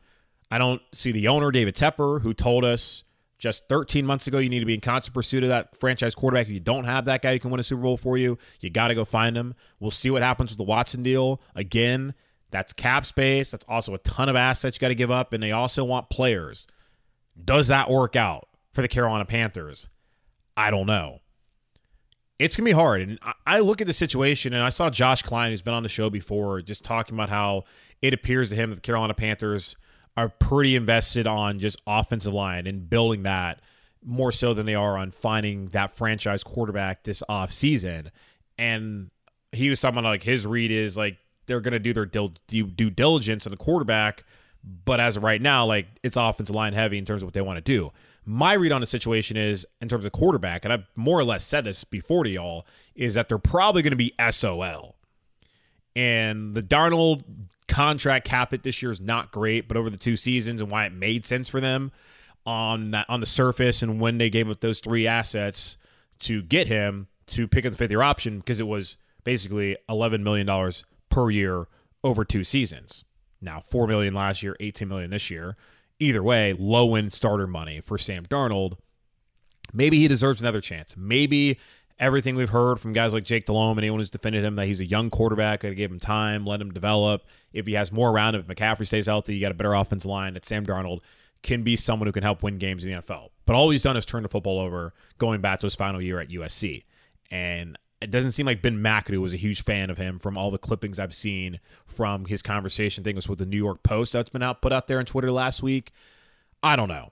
I 0.49 0.57
don't 0.57 0.81
see 0.93 1.11
the 1.11 1.27
owner, 1.27 1.51
David 1.51 1.75
Tepper, 1.75 2.21
who 2.21 2.33
told 2.33 2.63
us 2.63 3.03
just 3.37 3.67
13 3.67 4.05
months 4.05 4.27
ago. 4.27 4.37
You 4.37 4.49
need 4.49 4.59
to 4.59 4.65
be 4.65 4.75
in 4.75 4.79
constant 4.79 5.13
pursuit 5.13 5.43
of 5.43 5.49
that 5.49 5.77
franchise 5.77 6.15
quarterback. 6.15 6.47
If 6.47 6.53
you 6.53 6.59
don't 6.59 6.85
have 6.85 7.05
that 7.05 7.21
guy 7.21 7.33
who 7.33 7.39
can 7.39 7.51
win 7.51 7.59
a 7.59 7.63
Super 7.63 7.81
Bowl 7.81 7.97
for 7.97 8.17
you, 8.17 8.37
you 8.61 8.69
got 8.69 8.87
to 8.87 8.95
go 8.95 9.03
find 9.03 9.35
him. 9.35 9.55
We'll 9.79 9.91
see 9.91 10.09
what 10.09 10.21
happens 10.21 10.51
with 10.51 10.57
the 10.57 10.63
Watson 10.63 11.03
deal. 11.03 11.41
Again, 11.55 12.13
that's 12.49 12.71
cap 12.71 13.05
space. 13.05 13.51
That's 13.51 13.65
also 13.67 13.93
a 13.93 13.99
ton 13.99 14.29
of 14.29 14.35
assets 14.35 14.77
you 14.77 14.79
got 14.79 14.87
to 14.89 14.95
give 14.95 15.11
up, 15.11 15.33
and 15.33 15.43
they 15.43 15.51
also 15.51 15.83
want 15.83 16.09
players. 16.09 16.65
Does 17.43 17.67
that 17.67 17.89
work 17.89 18.15
out 18.15 18.47
for 18.71 18.81
the 18.81 18.87
Carolina 18.87 19.25
Panthers? 19.25 19.89
I 20.55 20.71
don't 20.71 20.87
know. 20.87 21.19
It's 22.39 22.55
gonna 22.55 22.65
be 22.65 22.71
hard, 22.71 23.01
and 23.01 23.19
I 23.47 23.59
look 23.59 23.81
at 23.81 23.87
the 23.87 23.93
situation, 23.93 24.53
and 24.53 24.61
I 24.61 24.69
saw 24.69 24.89
Josh 24.89 25.23
Klein, 25.23 25.51
who's 25.51 25.63
been 25.63 25.73
on 25.73 25.83
the 25.83 25.89
show 25.89 26.09
before, 26.09 26.61
just 26.61 26.83
talking 26.83 27.15
about 27.15 27.29
how 27.29 27.63
it 28.01 28.13
appears 28.13 28.51
to 28.51 28.55
him 28.55 28.69
that 28.69 28.75
the 28.75 28.81
Carolina 28.81 29.15
Panthers 29.15 29.75
are 30.15 30.29
pretty 30.29 30.75
invested 30.75 31.27
on 31.27 31.59
just 31.59 31.81
offensive 31.85 32.33
line 32.33 32.67
and 32.67 32.89
building 32.89 33.23
that 33.23 33.61
more 34.03 34.31
so 34.31 34.53
than 34.53 34.65
they 34.65 34.75
are 34.75 34.97
on 34.97 35.11
finding 35.11 35.67
that 35.67 35.95
franchise 35.95 36.43
quarterback 36.43 37.03
this 37.03 37.21
off 37.29 37.51
season. 37.51 38.11
And 38.57 39.11
he 39.51 39.69
was 39.69 39.79
talking 39.79 39.99
about 39.99 40.09
like 40.09 40.23
his 40.23 40.45
read 40.45 40.71
is 40.71 40.97
like 40.97 41.17
they're 41.45 41.61
to 41.61 41.79
do 41.79 41.93
their 41.93 42.05
due, 42.05 42.31
due 42.47 42.89
diligence 42.89 43.45
on 43.45 43.51
the 43.51 43.57
quarterback, 43.57 44.23
but 44.85 44.99
as 44.99 45.17
of 45.17 45.23
right 45.23 45.41
now, 45.41 45.65
like 45.65 45.87
it's 46.03 46.17
offensive 46.17 46.55
line 46.55 46.73
heavy 46.73 46.97
in 46.97 47.05
terms 47.05 47.21
of 47.21 47.27
what 47.27 47.33
they 47.33 47.41
want 47.41 47.57
to 47.57 47.61
do. 47.61 47.91
My 48.29 48.53
read 48.53 48.73
on 48.73 48.81
the 48.81 48.87
situation 48.87 49.37
is 49.37 49.65
in 49.79 49.87
terms 49.87 50.05
of 50.05 50.11
quarterback, 50.11 50.65
and 50.65 50.73
I've 50.73 50.83
more 50.97 51.17
or 51.17 51.23
less 51.23 51.45
said 51.45 51.63
this 51.63 51.85
before 51.85 52.25
to 52.25 52.29
y'all, 52.29 52.67
is 52.93 53.13
that 53.13 53.29
they're 53.29 53.37
probably 53.37 53.81
going 53.81 53.91
to 53.91 53.95
be 53.95 54.13
SOL. 54.31 54.95
And 55.95 56.53
the 56.53 56.61
Darnold 56.61 57.23
contract 57.69 58.27
cap 58.27 58.53
it 58.53 58.63
this 58.63 58.81
year 58.81 58.91
is 58.91 58.99
not 58.99 59.31
great, 59.31 59.69
but 59.69 59.77
over 59.77 59.89
the 59.89 59.97
two 59.97 60.17
seasons 60.17 60.61
and 60.61 60.69
why 60.69 60.85
it 60.85 60.91
made 60.91 61.25
sense 61.25 61.47
for 61.47 61.61
them 61.61 61.93
on 62.45 62.93
on 63.07 63.19
the 63.21 63.25
surface 63.25 63.81
and 63.81 63.99
when 63.99 64.17
they 64.17 64.29
gave 64.29 64.49
up 64.49 64.59
those 64.59 64.79
three 64.79 65.07
assets 65.07 65.77
to 66.19 66.41
get 66.41 66.67
him 66.67 67.07
to 67.27 67.47
pick 67.47 67.65
up 67.65 67.71
the 67.71 67.77
fifth 67.77 67.91
year 67.91 68.01
option 68.01 68.39
because 68.39 68.59
it 68.59 68.67
was 68.67 68.97
basically 69.23 69.77
eleven 69.89 70.23
million 70.23 70.47
dollars 70.47 70.85
per 71.09 71.29
year 71.29 71.67
over 72.03 72.23
two 72.23 72.43
seasons. 72.43 73.03
Now 73.41 73.59
four 73.59 73.87
million 73.87 74.13
last 74.13 74.43
year, 74.43 74.55
eighteen 74.59 74.87
million 74.87 75.11
this 75.11 75.29
year. 75.29 75.55
Either 75.99 76.21
way, 76.21 76.53
low 76.57 76.95
end 76.95 77.13
starter 77.13 77.47
money 77.47 77.81
for 77.81 77.97
Sam 77.97 78.25
Darnold. 78.25 78.77
Maybe 79.73 79.99
he 79.99 80.07
deserves 80.07 80.41
another 80.41 80.61
chance. 80.61 80.95
Maybe 80.95 81.59
everything 81.99 82.35
we've 82.35 82.51
heard 82.51 82.79
from 82.79 82.93
guys 82.93 83.13
like 83.13 83.23
Jake 83.23 83.45
Delhomme 83.45 83.77
and 83.77 83.83
anyone 83.83 83.99
who's 83.99 84.09
defended 84.09 84.43
him 84.45 84.55
that 84.55 84.67
he's 84.67 84.79
a 84.79 84.85
young 84.85 85.09
quarterback, 85.09 85.61
got 85.61 85.69
to 85.69 85.75
give 85.75 85.91
him 85.91 85.99
time, 85.99 86.45
let 86.45 86.61
him 86.61 86.71
develop. 86.71 87.25
If 87.51 87.65
he 87.65 87.73
has 87.73 87.91
more 87.91 88.11
around 88.11 88.35
him, 88.35 88.41
if 88.41 88.47
McCaffrey 88.47 88.87
stays 88.87 89.07
healthy, 89.07 89.35
you 89.35 89.41
got 89.41 89.51
a 89.51 89.55
better 89.55 89.73
offensive 89.73 90.09
line. 90.09 90.33
That 90.33 90.45
Sam 90.45 90.65
Darnold 90.65 90.99
can 91.43 91.63
be 91.63 91.75
someone 91.75 92.07
who 92.07 92.13
can 92.13 92.23
help 92.23 92.43
win 92.43 92.55
games 92.55 92.85
in 92.85 92.91
the 92.91 93.01
NFL. 93.01 93.29
But 93.45 93.55
all 93.55 93.69
he's 93.69 93.81
done 93.81 93.97
is 93.97 94.05
turn 94.05 94.23
the 94.23 94.29
football 94.29 94.59
over, 94.59 94.93
going 95.17 95.41
back 95.41 95.59
to 95.61 95.65
his 95.65 95.75
final 95.75 96.01
year 96.01 96.19
at 96.19 96.29
USC. 96.29 96.83
And 97.31 97.77
it 97.99 98.11
doesn't 98.11 98.31
seem 98.31 98.45
like 98.45 98.61
Ben 98.61 98.77
McAdoo 98.77 99.19
was 99.19 99.33
a 99.33 99.37
huge 99.37 99.63
fan 99.63 99.89
of 99.89 99.97
him 99.97 100.19
from 100.19 100.37
all 100.37 100.51
the 100.51 100.57
clippings 100.57 100.99
I've 100.99 101.15
seen 101.15 101.59
from 101.85 102.25
his 102.25 102.41
conversation. 102.41 103.07
It 103.07 103.15
was 103.15 103.27
with 103.27 103.39
the 103.39 103.45
New 103.45 103.57
York 103.57 103.81
Post 103.83 104.13
that's 104.13 104.29
been 104.29 104.43
out 104.43 104.61
put 104.61 104.71
out 104.71 104.87
there 104.87 104.99
on 104.99 105.05
Twitter 105.05 105.31
last 105.31 105.63
week. 105.63 105.91
I 106.61 106.75
don't 106.75 106.89
know. 106.89 107.11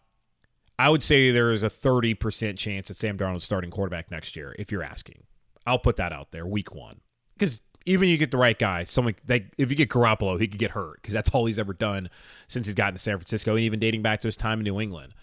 I 0.78 0.90
would 0.90 1.04
say 1.04 1.32
there 1.32 1.52
is 1.52 1.64
a 1.64 1.70
30% 1.70 2.58
chance 2.58 2.90
that 2.90 2.98
Sam 2.98 3.18
Darnold's 3.18 3.46
starting 3.46 3.72
quarterback 3.72 4.12
next 4.12 4.36
year, 4.36 4.56
if 4.60 4.72
you're 4.72 4.84
asking. 4.84 5.24
I'll 5.66 5.80
put 5.80 5.96
that 5.96 6.12
out 6.12 6.32
there 6.32 6.46
week 6.46 6.76
one. 6.76 7.00
Because 7.38 7.62
even 7.86 8.10
you 8.10 8.18
get 8.18 8.32
the 8.32 8.38
right 8.38 8.58
guy, 8.58 8.84
someone 8.84 9.16
like 9.28 9.54
if 9.58 9.70
you 9.70 9.76
get 9.76 9.90
Garoppolo, 9.90 10.40
he 10.40 10.48
could 10.48 10.60
get 10.60 10.72
hurt 10.72 11.02
because 11.02 11.14
that's 11.14 11.30
all 11.32 11.46
he's 11.46 11.60
ever 11.60 11.74
done 11.74 12.10
since 12.48 12.68
he's 12.68 12.76
gotten 12.76 12.94
to 12.96 13.00
San 13.00 13.18
Francisco, 13.18 13.52
and 13.52 13.62
even 13.62 13.80
dating 13.80 14.02
back 14.02 14.22
to 14.22 14.28
his 14.28 14.36
time 14.38 14.60
in 14.60 14.64
New 14.64 14.80
England. 14.80 15.14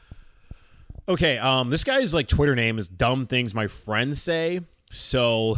Okay, 1.08 1.38
um, 1.38 1.70
this 1.70 1.84
guy's 1.84 2.14
like 2.14 2.28
Twitter 2.28 2.54
name 2.54 2.78
is 2.78 2.88
dumb 2.88 3.26
things 3.26 3.54
my 3.54 3.66
friends 3.66 4.22
say. 4.22 4.60
So 4.92 5.56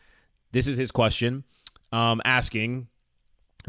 this 0.52 0.66
is 0.66 0.76
his 0.76 0.90
question, 0.90 1.44
um, 1.92 2.22
asking, 2.24 2.88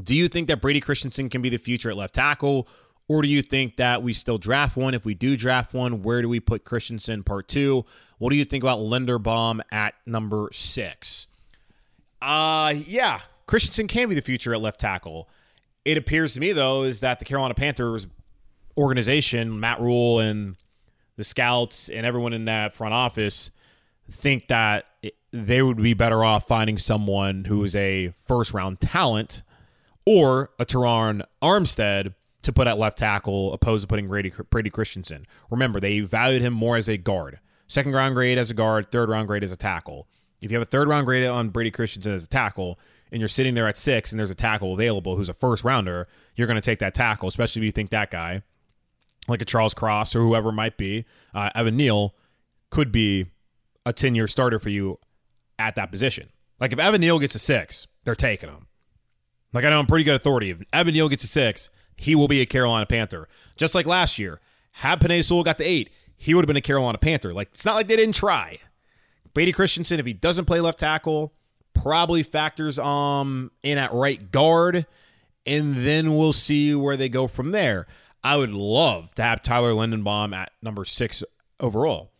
do 0.03 0.15
you 0.15 0.27
think 0.27 0.47
that 0.47 0.61
Brady 0.61 0.79
Christensen 0.79 1.29
can 1.29 1.41
be 1.41 1.49
the 1.49 1.57
future 1.57 1.89
at 1.89 1.97
left 1.97 2.15
tackle? 2.15 2.67
Or 3.09 3.21
do 3.21 3.27
you 3.27 3.41
think 3.41 3.77
that 3.77 4.03
we 4.03 4.13
still 4.13 4.37
draft 4.37 4.75
one? 4.75 4.93
If 4.93 5.05
we 5.05 5.13
do 5.13 5.37
draft 5.37 5.73
one, 5.73 6.03
where 6.03 6.21
do 6.21 6.29
we 6.29 6.39
put 6.39 6.65
Christensen 6.65 7.23
part 7.23 7.47
two? 7.47 7.85
What 8.17 8.31
do 8.31 8.35
you 8.35 8.45
think 8.45 8.63
about 8.63 8.79
Linderbaum 8.79 9.61
at 9.71 9.95
number 10.05 10.49
six? 10.51 11.27
Uh 12.21 12.73
yeah, 12.85 13.21
Christensen 13.45 13.87
can 13.87 14.09
be 14.09 14.15
the 14.15 14.21
future 14.21 14.53
at 14.53 14.61
left 14.61 14.79
tackle. 14.79 15.29
It 15.85 15.97
appears 15.97 16.33
to 16.33 16.39
me 16.39 16.51
though 16.51 16.83
is 16.83 16.99
that 16.99 17.19
the 17.19 17.25
Carolina 17.25 17.53
Panthers 17.53 18.07
organization, 18.75 19.59
Matt 19.59 19.79
Rhule 19.79 20.19
and 20.19 20.57
the 21.15 21.23
scouts 21.23 21.89
and 21.89 22.05
everyone 22.05 22.33
in 22.33 22.45
that 22.45 22.73
front 22.73 22.93
office 22.93 23.51
think 24.11 24.47
that 24.47 24.85
they 25.31 25.61
would 25.61 25.77
be 25.77 25.93
better 25.93 26.23
off 26.23 26.47
finding 26.47 26.77
someone 26.77 27.45
who 27.45 27.63
is 27.63 27.75
a 27.75 28.13
first 28.25 28.53
round 28.53 28.79
talent 28.79 29.43
or 30.05 30.51
a 30.57 30.65
Terron 30.65 31.23
Armstead 31.41 32.13
to 32.43 32.53
put 32.53 32.67
at 32.67 32.77
left 32.77 32.97
tackle 32.97 33.53
opposed 33.53 33.83
to 33.83 33.87
putting 33.87 34.07
Brady, 34.07 34.31
Brady 34.49 34.69
Christensen. 34.69 35.25
Remember, 35.49 35.79
they 35.79 35.99
valued 35.99 36.41
him 36.41 36.53
more 36.53 36.77
as 36.77 36.87
a 36.87 36.97
guard. 36.97 37.39
Second 37.67 37.93
round 37.93 38.15
grade 38.15 38.37
as 38.37 38.49
a 38.49 38.53
guard, 38.53 38.89
third 38.91 39.09
round 39.09 39.27
grade 39.27 39.43
as 39.43 39.51
a 39.51 39.57
tackle. 39.57 40.07
If 40.39 40.51
you 40.51 40.57
have 40.57 40.65
a 40.65 40.69
third 40.69 40.87
round 40.87 41.05
grade 41.05 41.27
on 41.27 41.49
Brady 41.49 41.71
Christensen 41.71 42.13
as 42.13 42.23
a 42.23 42.27
tackle, 42.27 42.79
and 43.11 43.19
you're 43.19 43.29
sitting 43.29 43.55
there 43.55 43.67
at 43.67 43.77
six 43.77 44.11
and 44.11 44.19
there's 44.19 44.29
a 44.29 44.35
tackle 44.35 44.73
available 44.73 45.15
who's 45.15 45.29
a 45.29 45.33
first 45.33 45.63
rounder, 45.63 46.07
you're 46.35 46.47
going 46.47 46.55
to 46.55 46.61
take 46.61 46.79
that 46.79 46.93
tackle, 46.93 47.27
especially 47.27 47.61
if 47.61 47.65
you 47.65 47.71
think 47.71 47.89
that 47.89 48.11
guy, 48.11 48.43
like 49.27 49.41
a 49.41 49.45
Charles 49.45 49.73
Cross 49.73 50.15
or 50.15 50.19
whoever 50.19 50.51
might 50.51 50.77
be, 50.77 51.05
uh, 51.33 51.49
Evan 51.55 51.77
Neal, 51.77 52.15
could 52.69 52.91
be 52.91 53.27
a 53.85 53.93
10 53.93 54.15
year 54.15 54.27
starter 54.27 54.59
for 54.59 54.69
you 54.69 54.99
at 55.59 55.75
that 55.75 55.91
position. 55.91 56.29
Like 56.59 56.73
if 56.73 56.79
Evan 56.79 57.01
Neal 57.01 57.19
gets 57.19 57.35
a 57.35 57.39
six, 57.39 57.87
they're 58.03 58.15
taking 58.15 58.49
him. 58.49 58.67
Like 59.53 59.65
I 59.65 59.69
know 59.69 59.79
I'm 59.79 59.85
pretty 59.85 60.03
good 60.03 60.15
authority. 60.15 60.49
If 60.51 60.61
Evan 60.73 60.93
Neal 60.93 61.09
gets 61.09 61.23
a 61.23 61.27
six, 61.27 61.69
he 61.95 62.15
will 62.15 62.27
be 62.27 62.41
a 62.41 62.45
Carolina 62.45 62.85
Panther. 62.85 63.27
Just 63.55 63.75
like 63.75 63.85
last 63.85 64.19
year, 64.19 64.39
had 64.73 64.99
Penei 64.99 65.23
Sewell 65.23 65.43
got 65.43 65.57
the 65.57 65.67
eight, 65.67 65.89
he 66.15 66.33
would 66.33 66.43
have 66.43 66.47
been 66.47 66.57
a 66.57 66.61
Carolina 66.61 66.97
Panther. 66.97 67.33
Like 67.33 67.49
it's 67.53 67.65
not 67.65 67.75
like 67.75 67.87
they 67.87 67.95
didn't 67.95 68.15
try. 68.15 68.59
Brady 69.33 69.51
Christensen, 69.51 69.99
if 69.99 70.05
he 70.05 70.13
doesn't 70.13 70.45
play 70.45 70.59
left 70.59 70.79
tackle, 70.79 71.33
probably 71.73 72.23
factors 72.23 72.79
um 72.79 73.51
in 73.63 73.77
at 73.77 73.93
right 73.93 74.31
guard, 74.31 74.85
and 75.45 75.75
then 75.75 76.15
we'll 76.15 76.33
see 76.33 76.73
where 76.75 76.97
they 76.97 77.09
go 77.09 77.27
from 77.27 77.51
there. 77.51 77.87
I 78.23 78.35
would 78.35 78.51
love 78.51 79.13
to 79.15 79.21
have 79.21 79.41
Tyler 79.41 79.71
Linderbaum 79.71 80.35
at 80.35 80.51
number 80.61 80.85
six 80.85 81.23
overall, 81.59 82.11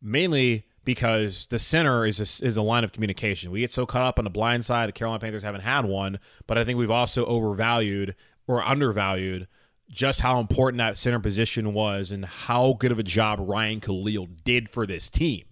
mainly 0.00 0.64
because 0.84 1.46
the 1.46 1.58
center 1.58 2.06
is 2.06 2.18
a, 2.20 2.44
is 2.44 2.56
a 2.56 2.62
line 2.62 2.84
of 2.84 2.92
communication. 2.92 3.50
We 3.50 3.60
get 3.60 3.72
so 3.72 3.86
caught 3.86 4.06
up 4.06 4.18
on 4.18 4.24
the 4.24 4.30
blind 4.30 4.64
side. 4.64 4.88
The 4.88 4.92
Carolina 4.92 5.20
Panthers 5.20 5.42
haven't 5.42 5.60
had 5.62 5.84
one, 5.84 6.18
but 6.46 6.58
I 6.58 6.64
think 6.64 6.78
we've 6.78 6.90
also 6.90 7.24
overvalued 7.26 8.14
or 8.46 8.62
undervalued 8.62 9.46
just 9.88 10.20
how 10.20 10.38
important 10.38 10.78
that 10.78 10.96
center 10.96 11.18
position 11.18 11.74
was 11.74 12.10
and 12.10 12.24
how 12.24 12.74
good 12.78 12.92
of 12.92 12.98
a 12.98 13.02
job 13.02 13.38
Ryan 13.40 13.80
Kalil 13.80 14.28
did 14.44 14.68
for 14.68 14.86
this 14.86 15.10
team. 15.10 15.44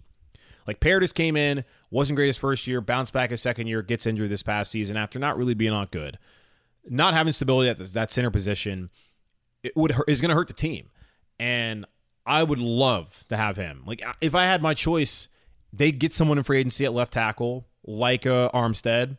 Like 0.65 0.79
Paradis 0.79 1.11
came 1.11 1.35
in, 1.35 1.65
wasn't 1.91 2.15
great 2.15 2.27
his 2.27 2.37
first 2.37 2.67
year, 2.67 2.79
bounced 2.79 3.11
back 3.11 3.31
his 3.31 3.41
second 3.41 3.67
year, 3.67 3.81
gets 3.81 4.05
injured 4.05 4.29
this 4.29 4.43
past 4.43 4.71
season 4.71 4.97
after 4.97 5.19
not 5.19 5.37
really 5.37 5.53
being 5.53 5.73
on 5.73 5.87
good. 5.91 6.17
Not 6.87 7.13
having 7.13 7.33
stability 7.33 7.69
at 7.69 7.77
that 7.77 8.11
center 8.11 8.31
position 8.31 8.89
it 9.63 9.75
would 9.75 9.93
is 10.07 10.21
going 10.21 10.29
to 10.29 10.35
hurt 10.35 10.47
the 10.47 10.53
team. 10.53 10.89
And 11.39 11.85
I 12.29 12.43
would 12.43 12.59
love 12.59 13.25
to 13.29 13.35
have 13.35 13.57
him. 13.57 13.83
Like 13.85 14.03
if 14.21 14.35
I 14.35 14.43
had 14.43 14.61
my 14.61 14.75
choice, 14.75 15.27
they 15.73 15.91
get 15.91 16.13
someone 16.13 16.37
in 16.37 16.43
free 16.43 16.59
agency 16.59 16.85
at 16.85 16.93
left 16.93 17.11
tackle, 17.11 17.65
like 17.83 18.25
a 18.25 18.51
Armstead, 18.53 19.17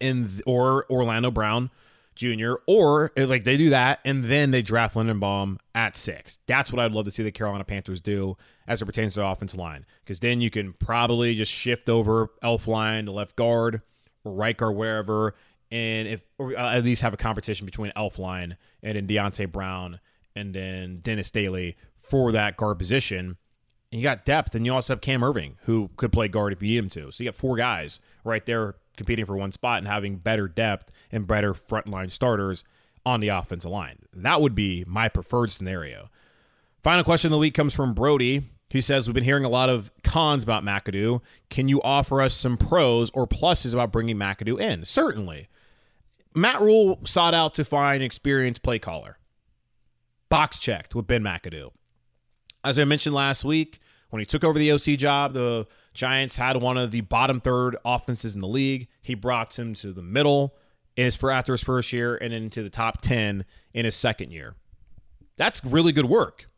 and 0.00 0.42
or 0.46 0.84
Orlando 0.90 1.30
Brown 1.30 1.70
Jr. 2.14 2.54
Or 2.66 3.10
uh, 3.16 3.26
like 3.26 3.44
they 3.44 3.56
do 3.56 3.70
that 3.70 4.00
and 4.04 4.24
then 4.24 4.50
they 4.50 4.60
draft 4.60 4.94
Linderbaum 4.94 5.56
at 5.74 5.96
six. 5.96 6.38
That's 6.46 6.70
what 6.70 6.78
I'd 6.78 6.92
love 6.92 7.06
to 7.06 7.10
see 7.10 7.22
the 7.22 7.32
Carolina 7.32 7.64
Panthers 7.64 8.02
do 8.02 8.36
as 8.66 8.82
it 8.82 8.84
pertains 8.84 9.14
to 9.14 9.20
the 9.20 9.26
offensive 9.26 9.58
line. 9.58 9.86
Because 10.04 10.20
then 10.20 10.42
you 10.42 10.50
can 10.50 10.74
probably 10.74 11.34
just 11.34 11.50
shift 11.50 11.88
over 11.88 12.28
Elflein 12.42 13.06
to 13.06 13.12
left 13.12 13.34
guard 13.34 13.80
or 14.24 14.34
right 14.34 14.56
guard 14.56 14.76
wherever, 14.76 15.34
and 15.72 16.06
if 16.06 16.22
or 16.36 16.54
uh, 16.54 16.74
at 16.76 16.84
least 16.84 17.00
have 17.00 17.14
a 17.14 17.16
competition 17.16 17.64
between 17.64 17.92
Elflein 17.92 18.56
and 18.82 18.96
then 18.96 19.06
Deonte 19.06 19.50
Brown 19.50 20.00
and 20.40 20.54
then 20.54 21.00
Dennis 21.02 21.30
Daley 21.30 21.76
for 22.00 22.32
that 22.32 22.56
guard 22.56 22.78
position. 22.78 23.36
And 23.92 24.00
you 24.00 24.02
got 24.02 24.24
depth, 24.24 24.54
and 24.54 24.64
you 24.64 24.74
also 24.74 24.94
have 24.94 25.00
Cam 25.00 25.20
Erving, 25.20 25.56
who 25.62 25.90
could 25.96 26.12
play 26.12 26.28
guard 26.28 26.52
if 26.52 26.62
you 26.62 26.68
need 26.68 26.78
him 26.78 26.88
to. 26.90 27.12
So 27.12 27.22
you 27.22 27.30
got 27.30 27.36
four 27.36 27.56
guys 27.56 28.00
right 28.24 28.44
there 28.46 28.76
competing 28.96 29.26
for 29.26 29.36
one 29.36 29.52
spot 29.52 29.78
and 29.78 29.88
having 29.88 30.16
better 30.16 30.48
depth 30.48 30.92
and 31.10 31.26
better 31.26 31.54
frontline 31.54 32.10
starters 32.10 32.64
on 33.04 33.20
the 33.20 33.28
offensive 33.28 33.70
line. 33.70 33.98
That 34.12 34.40
would 34.40 34.54
be 34.54 34.84
my 34.86 35.08
preferred 35.08 35.50
scenario. 35.50 36.10
Final 36.82 37.04
question 37.04 37.28
of 37.28 37.32
the 37.32 37.38
week 37.38 37.54
comes 37.54 37.74
from 37.74 37.94
Brody, 37.94 38.42
who 38.72 38.80
says, 38.80 39.06
We've 39.06 39.14
been 39.14 39.24
hearing 39.24 39.44
a 39.44 39.50
lot 39.50 39.68
of 39.68 39.90
cons 40.02 40.44
about 40.44 40.64
McAdoo. 40.64 41.20
Can 41.48 41.68
you 41.68 41.82
offer 41.82 42.20
us 42.20 42.34
some 42.34 42.56
pros 42.56 43.10
or 43.10 43.26
pluses 43.26 43.72
about 43.72 43.92
bringing 43.92 44.16
McAdoo 44.16 44.60
in? 44.60 44.84
Certainly. 44.84 45.48
Matt 46.34 46.60
Rhule 46.60 47.00
sought 47.04 47.34
out 47.34 47.54
to 47.54 47.64
find 47.64 48.02
experienced 48.02 48.62
play 48.62 48.78
caller. 48.78 49.18
Box 50.30 50.58
checked 50.58 50.94
with 50.94 51.06
Ben 51.06 51.22
McAdoo. 51.22 51.70
As 52.64 52.78
I 52.78 52.84
mentioned 52.84 53.14
last 53.14 53.44
week, 53.44 53.80
when 54.10 54.20
he 54.20 54.26
took 54.26 54.44
over 54.44 54.58
the 54.58 54.72
OC 54.72 54.98
job, 54.98 55.34
the 55.34 55.66
Giants 55.92 56.36
had 56.36 56.56
one 56.56 56.78
of 56.78 56.92
the 56.92 57.00
bottom 57.02 57.40
third 57.40 57.76
offenses 57.84 58.34
in 58.34 58.40
the 58.40 58.48
league. 58.48 58.88
He 59.02 59.14
brought 59.14 59.58
him 59.58 59.74
to 59.74 59.92
the 59.92 60.02
middle 60.02 60.54
is 60.96 61.16
for 61.16 61.30
after 61.30 61.52
his 61.52 61.62
first 61.62 61.92
year 61.92 62.16
and 62.16 62.32
into 62.32 62.62
the 62.62 62.70
top 62.70 63.00
10 63.00 63.44
in 63.72 63.84
his 63.84 63.96
second 63.96 64.30
year. 64.30 64.54
That's 65.36 65.64
really 65.64 65.92
good 65.92 66.06
work. 66.06 66.48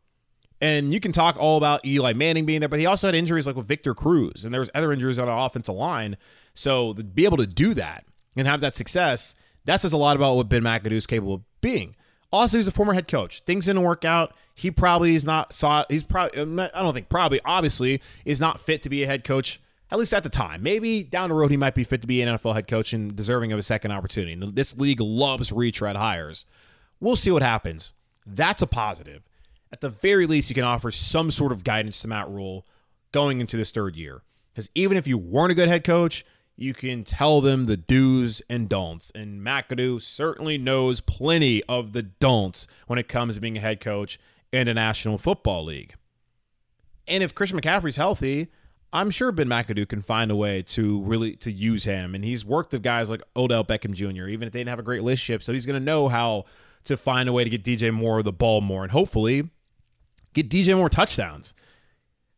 And 0.60 0.92
you 0.92 1.00
can 1.00 1.12
talk 1.12 1.36
all 1.38 1.56
about 1.56 1.84
Eli 1.84 2.12
Manning 2.12 2.46
being 2.46 2.60
there, 2.60 2.68
but 2.68 2.78
he 2.78 2.86
also 2.86 3.08
had 3.08 3.14
injuries 3.14 3.46
like 3.46 3.56
with 3.56 3.66
Victor 3.66 3.94
Cruz, 3.94 4.44
and 4.44 4.54
there 4.54 4.60
was 4.60 4.70
other 4.74 4.92
injuries 4.92 5.18
on 5.18 5.28
our 5.28 5.46
offensive 5.46 5.74
line. 5.74 6.16
So 6.54 6.92
to 6.94 7.02
be 7.02 7.24
able 7.24 7.38
to 7.38 7.46
do 7.46 7.74
that 7.74 8.04
and 8.36 8.46
have 8.46 8.60
that 8.60 8.76
success, 8.76 9.34
that 9.64 9.80
says 9.80 9.92
a 9.92 9.96
lot 9.96 10.16
about 10.16 10.36
what 10.36 10.48
Ben 10.48 10.62
McAdoo 10.62 10.92
is 10.92 11.06
capable 11.06 11.34
of 11.34 11.42
being. 11.60 11.96
Also, 12.32 12.56
he's 12.58 12.66
a 12.68 12.72
former 12.72 12.94
head 12.94 13.06
coach. 13.06 13.42
Things 13.42 13.66
didn't 13.66 13.82
work 13.82 14.04
out. 14.04 14.34
He 14.54 14.70
probably 14.70 15.14
is 15.14 15.24
not 15.24 15.52
saw. 15.52 15.84
He's 15.88 16.02
probably. 16.02 16.40
I 16.40 16.82
don't 16.82 16.94
think 16.94 17.08
probably. 17.08 17.40
Obviously, 17.44 18.00
is 18.24 18.40
not 18.40 18.60
fit 18.60 18.82
to 18.82 18.88
be 18.88 19.02
a 19.02 19.06
head 19.06 19.24
coach. 19.24 19.60
At 19.90 19.98
least 19.98 20.14
at 20.14 20.22
the 20.22 20.30
time. 20.30 20.62
Maybe 20.62 21.02
down 21.02 21.28
the 21.28 21.34
road 21.34 21.50
he 21.50 21.58
might 21.58 21.74
be 21.74 21.84
fit 21.84 22.00
to 22.00 22.06
be 22.06 22.22
an 22.22 22.38
NFL 22.38 22.54
head 22.54 22.66
coach 22.66 22.94
and 22.94 23.14
deserving 23.14 23.52
of 23.52 23.58
a 23.58 23.62
second 23.62 23.92
opportunity. 23.92 24.34
This 24.50 24.78
league 24.78 25.02
loves 25.02 25.52
retread 25.52 25.96
hires. 25.96 26.46
We'll 26.98 27.16
see 27.16 27.30
what 27.30 27.42
happens. 27.42 27.92
That's 28.26 28.62
a 28.62 28.66
positive. 28.66 29.28
At 29.70 29.82
the 29.82 29.90
very 29.90 30.26
least, 30.26 30.48
you 30.48 30.54
can 30.54 30.64
offer 30.64 30.90
some 30.90 31.30
sort 31.30 31.52
of 31.52 31.62
guidance 31.62 32.00
to 32.00 32.08
Matt 32.08 32.30
Rhule 32.30 32.66
going 33.12 33.42
into 33.42 33.58
this 33.58 33.70
third 33.70 33.94
year. 33.96 34.22
Because 34.54 34.70
even 34.74 34.96
if 34.96 35.06
you 35.06 35.18
weren't 35.18 35.52
a 35.52 35.54
good 35.54 35.68
head 35.68 35.84
coach, 35.84 36.24
you 36.56 36.74
can 36.74 37.04
tell 37.04 37.40
them 37.40 37.66
the 37.66 37.76
do's 37.76 38.42
and 38.48 38.68
don'ts. 38.68 39.10
And 39.14 39.40
McAdoo 39.40 40.02
certainly 40.02 40.58
knows 40.58 41.00
plenty 41.00 41.62
of 41.64 41.92
the 41.92 42.02
don'ts 42.02 42.66
when 42.86 42.98
it 42.98 43.08
comes 43.08 43.34
to 43.34 43.40
being 43.40 43.56
a 43.56 43.60
head 43.60 43.80
coach 43.80 44.18
in 44.52 44.68
a 44.68 44.74
National 44.74 45.18
Football 45.18 45.64
League. 45.64 45.94
And 47.08 47.22
if 47.22 47.34
Christian 47.34 47.60
McCaffrey's 47.60 47.96
healthy, 47.96 48.48
I'm 48.92 49.10
sure 49.10 49.32
Ben 49.32 49.48
McAdoo 49.48 49.88
can 49.88 50.02
find 50.02 50.30
a 50.30 50.36
way 50.36 50.62
to 50.62 51.00
really 51.02 51.34
to 51.36 51.50
use 51.50 51.84
him. 51.84 52.14
And 52.14 52.24
he's 52.24 52.44
worked 52.44 52.72
with 52.72 52.82
guys 52.82 53.08
like 53.08 53.22
Odell 53.34 53.64
Beckham 53.64 53.92
Jr., 53.92 54.28
even 54.28 54.46
if 54.46 54.52
they 54.52 54.60
didn't 54.60 54.68
have 54.68 54.78
a 54.78 54.82
great 54.84 54.98
relationship. 54.98 55.42
So 55.42 55.52
he's 55.52 55.66
going 55.66 55.80
to 55.80 55.84
know 55.84 56.08
how 56.08 56.44
to 56.84 56.96
find 56.96 57.28
a 57.28 57.32
way 57.32 57.44
to 57.44 57.50
get 57.50 57.64
DJ 57.64 57.92
Moore 57.92 58.22
the 58.22 58.32
ball 58.32 58.60
more 58.60 58.82
and 58.82 58.92
hopefully 58.92 59.48
get 60.34 60.50
DJ 60.50 60.76
Moore 60.76 60.90
touchdowns. 60.90 61.54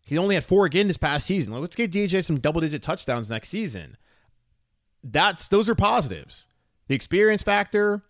He 0.00 0.18
only 0.18 0.34
had 0.34 0.44
four 0.44 0.66
again 0.66 0.86
this 0.86 0.98
past 0.98 1.26
season. 1.26 1.52
Let's 1.54 1.76
get 1.76 1.90
DJ 1.90 2.22
some 2.22 2.38
double 2.38 2.60
digit 2.60 2.82
touchdowns 2.82 3.30
next 3.30 3.48
season 3.48 3.96
that's 5.04 5.48
those 5.48 5.68
are 5.68 5.74
positives. 5.74 6.46
The 6.88 6.94
experience 6.94 7.42
factor, 7.42 8.02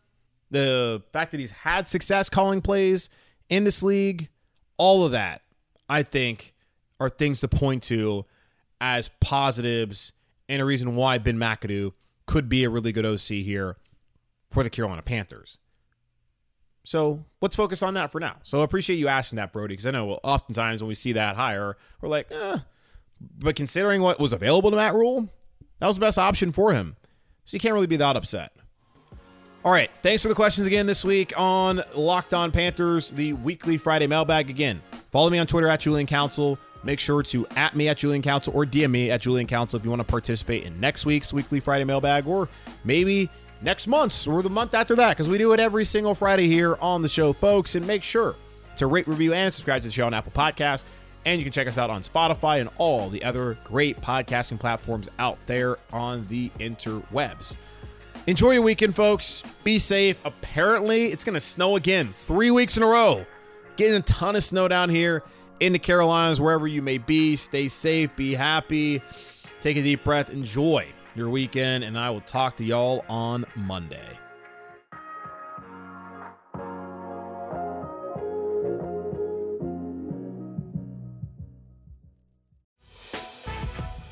the 0.50 1.02
fact 1.12 1.33
that 1.33 1.40
he's 1.40 1.50
had 1.50 1.88
success 1.88 2.30
calling 2.30 2.61
plays 2.61 3.11
in 3.48 3.64
this 3.64 3.83
league, 3.83 4.28
all 4.78 5.04
of 5.04 5.12
that, 5.12 5.42
I 5.88 6.02
think, 6.02 6.54
are 7.00 7.09
things 7.09 7.40
to 7.40 7.48
point 7.48 7.83
to 7.85 8.24
as 8.80 9.11
positives 9.20 10.12
and 10.48 10.62
a 10.62 10.64
reason 10.64 10.94
why 10.94 11.18
Ben 11.18 11.37
McAdoo 11.37 11.92
could 12.26 12.48
be 12.48 12.64
a 12.64 12.70
really 12.70 12.92
good 12.92 13.04
OC 13.07 13.42
here 13.42 13.76
for 14.50 14.62
the 14.62 14.70
Carolina 14.70 15.02
Panthers. 15.02 15.59
So 16.85 17.24
let's 17.40 17.57
focus 17.57 17.83
on 17.83 17.94
that 17.94 18.12
for 18.12 18.20
now. 18.20 18.37
So 18.42 18.61
I 18.61 18.64
appreciate 18.64 18.96
you 18.96 19.09
asking 19.09 19.37
that, 19.37 19.52
Brody, 19.52 19.72
because 19.72 19.87
I 19.87 19.90
know 19.90 20.20
oftentimes 20.22 20.83
when 20.83 20.88
we 20.88 20.94
see 20.94 21.12
that 21.12 21.35
higher, 21.37 21.76
we're 22.00 22.09
like, 22.09 22.30
eh. 22.30 22.59
But 23.38 23.57
considering 23.57 24.02
what 24.02 24.20
was 24.20 24.35
available 24.35 24.70
to 24.70 24.76
Matt 24.76 24.94
Rhule, 24.94 25.30
that 25.85 25.88
was 25.88 25.97
the 25.97 26.01
best 26.01 26.16
option 26.16 26.51
for 26.51 26.73
him. 26.73 26.97
So 27.44 27.57
you 27.57 27.61
can't 27.61 27.75
really 27.75 27.87
be 27.87 27.99
that 27.99 28.16
upset. 28.16 28.53
All 29.62 29.70
right. 29.70 29.90
Thanks 30.01 30.23
for 30.23 30.29
the 30.29 30.35
questions 30.35 30.66
again 30.66 30.87
this 30.87 31.05
week 31.05 31.38
on 31.38 31.83
Locked 31.94 32.33
On 32.33 32.51
Panthers, 32.51 33.11
the 33.11 33.35
weekly 33.35 33.77
Friday 33.77 34.07
mailbag. 34.07 34.49
Again, 34.49 34.81
follow 35.11 35.29
me 35.29 35.37
on 35.37 35.47
Twitter 35.47 35.68
at 35.68 35.81
Julian 35.81 36.07
Council. 36.07 36.59
Make 36.85 37.01
sure 37.01 37.23
to 37.25 37.47
at 37.49 37.77
me 37.77 37.90
at 37.90 37.99
Julian 37.99 38.23
Council 38.23 38.55
or 38.57 38.64
DM 38.64 38.92
me 38.92 39.11
at 39.11 39.20
Julian 39.20 39.47
Council 39.47 39.79
if 39.79 39.85
you 39.85 39.90
want 39.90 40.01
to 40.01 40.07
participate 40.07 40.64
in 40.64 40.81
next 40.81 41.05
week's 41.05 41.35
weekly 41.35 41.61
Friday 41.61 41.85
mailbag 41.85 42.27
or 42.27 42.49
maybe 42.83 43.29
next 43.61 43.87
month's 43.87 44.27
or 44.27 44.42
the 44.42 44.49
month 44.49 44.73
after 44.73 44.94
that 44.94 45.11
because 45.11 45.29
we 45.29 45.37
do 45.37 45.53
it 45.53 45.61
every 45.61 45.85
single 45.85 46.14
Friday 46.14 46.47
here 46.47 46.79
on 46.81 47.03
the 47.03 47.09
show, 47.11 47.35
folks. 47.35 47.75
And 47.75 47.87
make 47.87 48.03
sure 48.03 48.37
to 48.79 48.87
rate, 48.87 49.07
review, 49.07 49.35
and 49.35 49.53
subscribe 49.53 49.83
to 49.83 49.88
the 49.88 49.92
show 49.92 50.07
on 50.07 50.14
Apple 50.14 50.33
Podcasts. 50.33 50.85
And 51.27 51.39
you 51.39 51.45
can 51.45 51.53
check 51.53 51.67
us 51.67 51.79
out 51.79 51.91
on 51.91 52.03
Spotify 52.03 52.61
and 52.61 52.69
all 52.79 53.09
the 53.09 53.25
other 53.25 53.59
great 53.65 54.01
podcasting 54.01 54.61
platforms 54.61 55.09
out 55.19 55.39
there 55.47 55.79
on 55.93 56.27
the 56.29 56.51
interwebs. 56.59 57.57
Enjoy 58.27 58.53
your 58.53 58.63
weekend, 58.63 58.95
folks. 58.95 59.43
Be 59.65 59.79
safe. 59.79 60.21
Apparently, 60.25 61.07
it's 61.07 61.25
going 61.25 61.35
to 61.35 61.41
snow 61.41 61.77
again 61.77 62.13
three 62.15 62.51
weeks 62.51 62.77
in 62.77 62.83
a 62.83 62.87
row. 62.87 63.27
Getting 63.77 63.97
a 63.97 64.03
ton 64.03 64.37
of 64.37 64.45
snow 64.45 64.69
down 64.69 64.89
here 64.89 65.23
in 65.61 65.73
the 65.73 65.79
Carolinas, 65.79 66.41
wherever 66.41 66.67
you 66.67 66.83
may 66.83 66.99
be. 66.99 67.37
Stay 67.37 67.69
safe, 67.69 68.15
be 68.17 68.35
happy, 68.35 69.03
take 69.61 69.77
a 69.77 69.83
deep 69.83 70.05
breath, 70.05 70.31
enjoy 70.31 70.87
your 71.15 71.29
weekend, 71.29 71.85
and 71.85 71.99
I 71.99 72.11
will 72.11 72.21
talk 72.21 72.57
to 72.57 72.65
y'all 72.65 73.05
on 73.09 73.45
Monday. 73.55 74.19